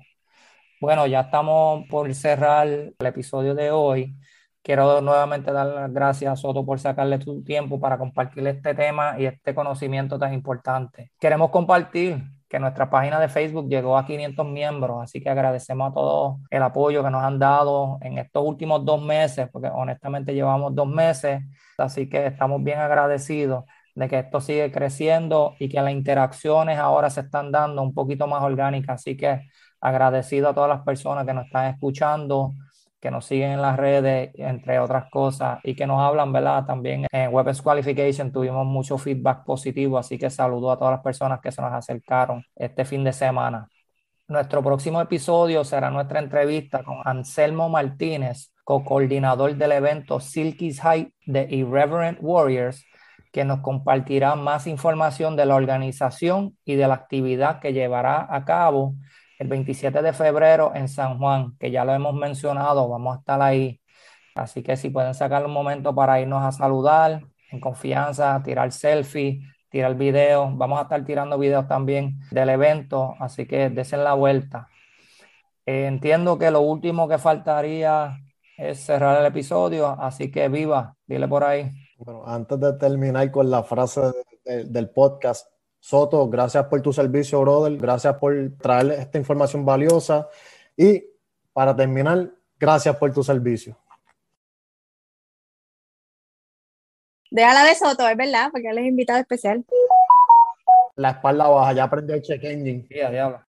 Bueno, 0.80 1.06
ya 1.08 1.22
estamos 1.22 1.86
por 1.88 2.12
cerrar 2.14 2.68
el 2.68 2.94
episodio 3.06 3.54
de 3.54 3.72
hoy. 3.72 4.14
Quiero 4.62 5.00
nuevamente 5.00 5.52
dar 5.52 5.66
las 5.66 5.92
gracias 5.92 6.32
a 6.32 6.36
Soto 6.36 6.64
por 6.64 6.78
sacarle 6.78 7.18
tu 7.18 7.42
tiempo 7.42 7.80
para 7.80 7.96
compartir 7.96 8.46
este 8.46 8.74
tema 8.74 9.18
y 9.18 9.26
este 9.26 9.54
conocimiento 9.54 10.18
tan 10.18 10.34
importante. 10.34 11.12
Queremos 11.18 11.50
compartir 11.50 12.22
que 12.48 12.58
nuestra 12.58 12.88
página 12.88 13.20
de 13.20 13.28
Facebook 13.28 13.68
llegó 13.68 13.96
a 13.96 14.06
500 14.06 14.46
miembros, 14.46 15.02
así 15.02 15.20
que 15.20 15.28
agradecemos 15.28 15.90
a 15.90 15.94
todos 15.94 16.36
el 16.50 16.62
apoyo 16.62 17.04
que 17.04 17.10
nos 17.10 17.22
han 17.22 17.38
dado 17.38 17.98
en 18.00 18.18
estos 18.18 18.42
últimos 18.44 18.84
dos 18.84 19.02
meses, 19.02 19.48
porque 19.52 19.68
honestamente 19.68 20.34
llevamos 20.34 20.74
dos 20.74 20.88
meses, 20.88 21.42
así 21.76 22.08
que 22.08 22.26
estamos 22.26 22.62
bien 22.62 22.78
agradecidos 22.78 23.64
de 23.94 24.08
que 24.08 24.20
esto 24.20 24.40
sigue 24.40 24.70
creciendo 24.72 25.54
y 25.58 25.68
que 25.68 25.80
las 25.80 25.92
interacciones 25.92 26.78
ahora 26.78 27.10
se 27.10 27.20
están 27.20 27.52
dando 27.52 27.82
un 27.82 27.92
poquito 27.92 28.26
más 28.26 28.42
orgánicas, 28.42 29.00
así 29.00 29.16
que 29.16 29.42
agradecido 29.80 30.48
a 30.48 30.54
todas 30.54 30.70
las 30.70 30.82
personas 30.82 31.26
que 31.26 31.34
nos 31.34 31.46
están 31.46 31.66
escuchando, 31.66 32.54
que 33.00 33.10
nos 33.10 33.26
siguen 33.26 33.52
en 33.52 33.62
las 33.62 33.76
redes, 33.76 34.30
entre 34.34 34.78
otras 34.78 35.10
cosas, 35.10 35.60
y 35.62 35.74
que 35.74 35.86
nos 35.86 36.00
hablan, 36.00 36.32
¿verdad? 36.32 36.64
También 36.66 37.06
en 37.12 37.32
WebEx 37.32 37.62
Qualification 37.62 38.32
tuvimos 38.32 38.66
mucho 38.66 38.98
feedback 38.98 39.44
positivo, 39.44 39.98
así 39.98 40.18
que 40.18 40.30
saludo 40.30 40.72
a 40.72 40.78
todas 40.78 40.92
las 40.92 41.02
personas 41.02 41.40
que 41.40 41.52
se 41.52 41.62
nos 41.62 41.72
acercaron 41.72 42.44
este 42.56 42.84
fin 42.84 43.04
de 43.04 43.12
semana. 43.12 43.68
Nuestro 44.26 44.62
próximo 44.62 45.00
episodio 45.00 45.64
será 45.64 45.90
nuestra 45.90 46.18
entrevista 46.18 46.82
con 46.82 46.98
Anselmo 47.04 47.68
Martínez, 47.68 48.52
co-coordinador 48.64 49.54
del 49.56 49.72
evento 49.72 50.20
Silky's 50.20 50.80
High 50.80 51.14
de 51.24 51.46
Irreverent 51.48 52.18
Warriors, 52.20 52.84
que 53.32 53.44
nos 53.44 53.60
compartirá 53.60 54.34
más 54.34 54.66
información 54.66 55.36
de 55.36 55.46
la 55.46 55.54
organización 55.54 56.56
y 56.64 56.74
de 56.74 56.88
la 56.88 56.94
actividad 56.94 57.60
que 57.60 57.72
llevará 57.72 58.26
a 58.28 58.44
cabo 58.44 58.94
el 59.38 59.48
27 59.48 60.02
de 60.02 60.12
febrero 60.12 60.72
en 60.74 60.88
San 60.88 61.18
Juan, 61.18 61.56
que 61.58 61.70
ya 61.70 61.84
lo 61.84 61.94
hemos 61.94 62.14
mencionado, 62.14 62.88
vamos 62.88 63.16
a 63.16 63.18
estar 63.20 63.40
ahí. 63.40 63.80
Así 64.34 64.62
que 64.62 64.76
si 64.76 64.90
pueden 64.90 65.14
sacar 65.14 65.44
un 65.46 65.52
momento 65.52 65.94
para 65.94 66.20
irnos 66.20 66.44
a 66.44 66.52
saludar 66.52 67.22
en 67.50 67.60
confianza, 67.60 68.40
tirar 68.44 68.72
selfie, 68.72 69.40
tirar 69.68 69.94
video, 69.96 70.50
vamos 70.54 70.78
a 70.78 70.82
estar 70.82 71.04
tirando 71.04 71.38
videos 71.38 71.66
también 71.66 72.20
del 72.30 72.48
evento, 72.50 73.14
así 73.20 73.46
que 73.46 73.70
desen 73.70 74.04
la 74.04 74.14
vuelta. 74.14 74.68
Eh, 75.66 75.86
entiendo 75.86 76.38
que 76.38 76.50
lo 76.50 76.60
último 76.60 77.08
que 77.08 77.18
faltaría 77.18 78.18
es 78.56 78.80
cerrar 78.80 79.20
el 79.20 79.26
episodio, 79.26 79.88
así 79.88 80.30
que 80.30 80.48
viva, 80.48 80.96
dile 81.06 81.28
por 81.28 81.44
ahí. 81.44 81.70
Bueno, 81.98 82.24
antes 82.26 82.58
de 82.58 82.72
terminar 82.74 83.30
con 83.30 83.50
la 83.50 83.62
frase 83.62 84.00
del 84.44 84.90
podcast, 84.90 85.46
Soto, 85.80 86.28
gracias 86.28 86.64
por 86.66 86.82
tu 86.82 86.92
servicio, 86.92 87.40
brother. 87.40 87.76
Gracias 87.76 88.16
por 88.16 88.34
traer 88.60 88.92
esta 88.92 89.18
información 89.18 89.64
valiosa. 89.64 90.28
Y 90.76 91.04
para 91.52 91.74
terminar, 91.74 92.30
gracias 92.58 92.96
por 92.96 93.12
tu 93.12 93.22
servicio. 93.22 93.76
Déjala 97.30 97.64
de 97.64 97.74
Soto, 97.74 98.08
es 98.08 98.16
verdad, 98.16 98.48
porque 98.50 98.68
él 98.68 98.78
es 98.78 98.86
invitado 98.86 99.20
especial. 99.20 99.64
La 100.96 101.10
espalda 101.10 101.46
baja, 101.48 101.72
ya 101.72 101.84
aprendió 101.84 102.16
el 102.16 102.22
check 102.22 102.42
engine. 102.44 102.86
Sí, 102.88 103.00
a 103.00 103.10
diablo. 103.10 103.47